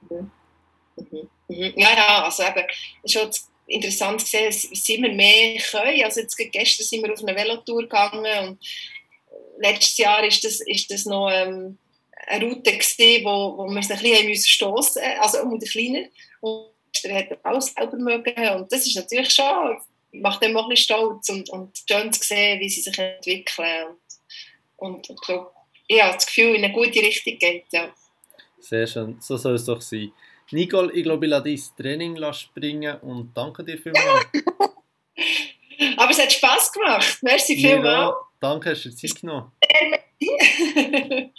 Mhm. 0.10 0.32
Mhm. 0.96 1.74
Ja, 1.76 1.96
ja, 1.96 2.24
also 2.24 2.42
eben, 2.42 2.66
es 3.04 3.14
ist 3.14 3.20
schon 3.22 3.30
interessant 3.68 4.22
gesehen, 4.22 4.48
was 4.48 4.90
immer 4.90 5.10
mehr 5.10 5.62
können. 5.62 6.04
Also 6.04 6.22
jetzt 6.22 6.36
gestern 6.36 6.86
sind 6.86 7.04
wir 7.04 7.14
auf 7.14 7.24
eine 7.24 7.36
Velotour 7.36 7.84
gegangen 7.84 8.48
und 8.48 8.60
letztes 9.60 10.00
Jahr 10.00 10.26
ist 10.26 10.44
das, 10.44 10.62
ist 10.62 10.90
das 10.90 11.06
noch 11.06 11.30
ähm, 11.32 11.78
eine 12.26 12.46
Route 12.46 12.72
gewesen, 12.72 13.24
wo, 13.24 13.56
wo 13.56 13.68
wir 13.68 13.82
ein 13.82 14.26
bisschen 14.26 14.52
stossen, 14.52 15.04
also 15.20 15.44
um 15.44 15.60
den 15.60 15.70
kleiner. 15.70 16.08
Und 16.40 16.71
der 17.04 17.16
hat 17.16 17.40
alles 17.44 17.68
selber 17.68 17.98
mögen 17.98 18.50
und 18.56 18.72
das 18.72 18.86
ist 18.86 18.96
natürlich 18.96 19.32
schon, 19.34 19.78
macht 20.12 20.44
dem 20.44 20.56
auch 20.58 20.64
ein 20.64 20.70
bisschen 20.70 20.96
stolz 20.96 21.30
und, 21.30 21.50
und 21.50 21.78
schön 21.90 22.12
zu 22.12 22.24
sehen, 22.24 22.60
wie 22.60 22.70
sie 22.70 22.82
sich 22.82 22.98
entwickeln. 22.98 23.96
Und, 24.78 25.10
und 25.10 25.10
ich 25.10 25.22
glaube, 25.22 25.52
ich 25.88 26.02
habe 26.02 26.14
das 26.14 26.26
Gefühl, 26.26 26.56
in 26.56 26.64
eine 26.64 26.74
gute 26.74 27.00
Richtung 27.00 27.38
geht, 27.38 27.66
ja. 27.72 27.94
Sehr 28.60 28.88
schön, 28.88 29.18
so 29.20 29.38
soll 29.38 29.56
es 29.56 29.66
doch 29.66 29.82
sein. 29.82 30.12
Nicole, 30.52 30.92
ich 30.94 31.04
glaube, 31.04 31.26
ich 31.26 31.30
lasse 31.30 31.44
dein 31.46 31.62
Training 31.78 32.34
springen 32.34 32.98
und 33.02 33.36
danke 33.36 33.64
dir 33.64 33.78
vielmals. 33.78 34.26
Aber 35.98 36.12
es 36.12 36.22
hat 36.22 36.32
Spass 36.32 36.72
gemacht. 36.72 37.18
Merci 37.22 37.58
vielmals. 37.58 38.16
Danke, 38.40 38.72
hast 38.72 38.86
du 38.86 38.90
dir 38.90 38.96
Zeit 38.96 39.22
genommen. 39.22 39.52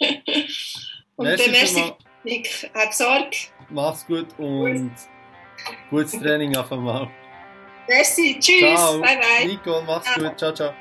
und 1.15 1.25
Merci 1.25 1.43
dann 1.43 1.51
merci. 1.51 1.93
Nick. 2.23 2.71
Hab 2.73 2.93
Sorge. 2.93 3.37
Mach's 3.69 4.05
gut 4.05 4.27
und 4.37 4.93
gutes 5.89 6.19
Training 6.19 6.55
auf 6.55 6.71
einmal. 6.71 7.07
Merci. 7.87 8.37
Tschüss. 8.39 8.79
Ciao. 8.79 8.99
Bye 8.99 9.17
bye. 9.17 9.47
Nicole, 9.47 9.83
mach's 9.85 10.13
gut. 10.15 10.37
Ciao, 10.37 10.53
ciao. 10.53 10.73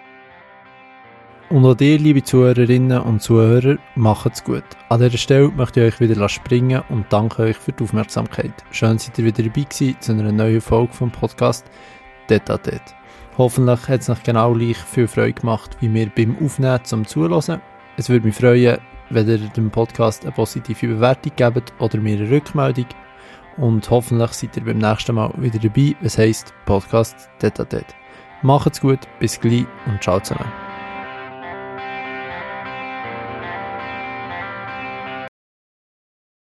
Und 1.51 1.67
auch 1.67 1.75
dir, 1.75 1.99
liebe 1.99 2.23
Zuhörerinnen 2.23 2.99
und 3.03 3.21
Zuhörer, 3.21 3.77
macht's 3.95 4.43
gut. 4.43 4.65
An 4.89 5.01
dieser 5.01 5.19
Stelle 5.19 5.49
möchte 5.49 5.85
ich 5.85 5.93
euch 5.93 6.01
wieder 6.01 6.29
springen 6.31 6.83
und 6.89 7.05
danke 7.13 7.43
euch 7.43 7.59
für 7.59 7.73
die 7.73 7.85
Aufmerksamkeit. 7.85 8.55
Schön, 8.71 8.99
seid 8.99 9.19
ihr 9.19 9.27
wieder 9.27 9.43
dabei 9.43 9.63
gewesen 9.65 9.97
zu 10.01 10.13
einer 10.13 10.33
neuen 10.33 10.63
Folge 10.63 10.95
vom 10.95 11.11
Podcast 11.11 11.67
Deta 12.31 12.57
Det. 12.57 12.81
Hoffentlich 13.37 13.87
hat 13.87 14.01
es 14.01 14.09
euch 14.09 14.23
genau 14.23 14.55
gleich 14.55 14.79
viel 14.79 15.07
Freude 15.07 15.35
gemacht, 15.35 15.77
wie 15.81 15.89
mir 15.91 16.11
beim 16.17 16.39
Aufnehmen 16.43 16.85
zum 16.85 17.07
Zuhören. 17.07 17.61
Es 17.99 18.09
würde 18.09 18.27
mich 18.27 18.37
freuen, 18.37 18.79
wenn 19.11 19.29
ihr 19.29 19.39
dem 19.39 19.71
Podcast 19.71 20.23
eine 20.23 20.33
positive 20.33 20.87
Bewertung 20.87 21.33
gebt 21.37 21.73
oder 21.81 21.99
mir 21.99 22.17
eine 22.17 22.31
Rückmeldung. 22.31 22.87
Und 23.57 23.89
hoffentlich 23.91 24.33
seid 24.33 24.57
ihr 24.57 24.65
beim 24.65 24.79
nächsten 24.79 25.15
Mal 25.15 25.33
wieder 25.37 25.59
dabei, 25.59 25.95
was 26.01 26.19
heisst 26.19 26.55
Podcast 26.65 27.29
Det. 27.41 27.85
Macht's 28.43 28.81
gut, 28.81 29.01
bis 29.21 29.41
gleich 29.41 29.67
und 29.87 30.03
ciao 30.03 30.19
zusammen. 30.21 30.72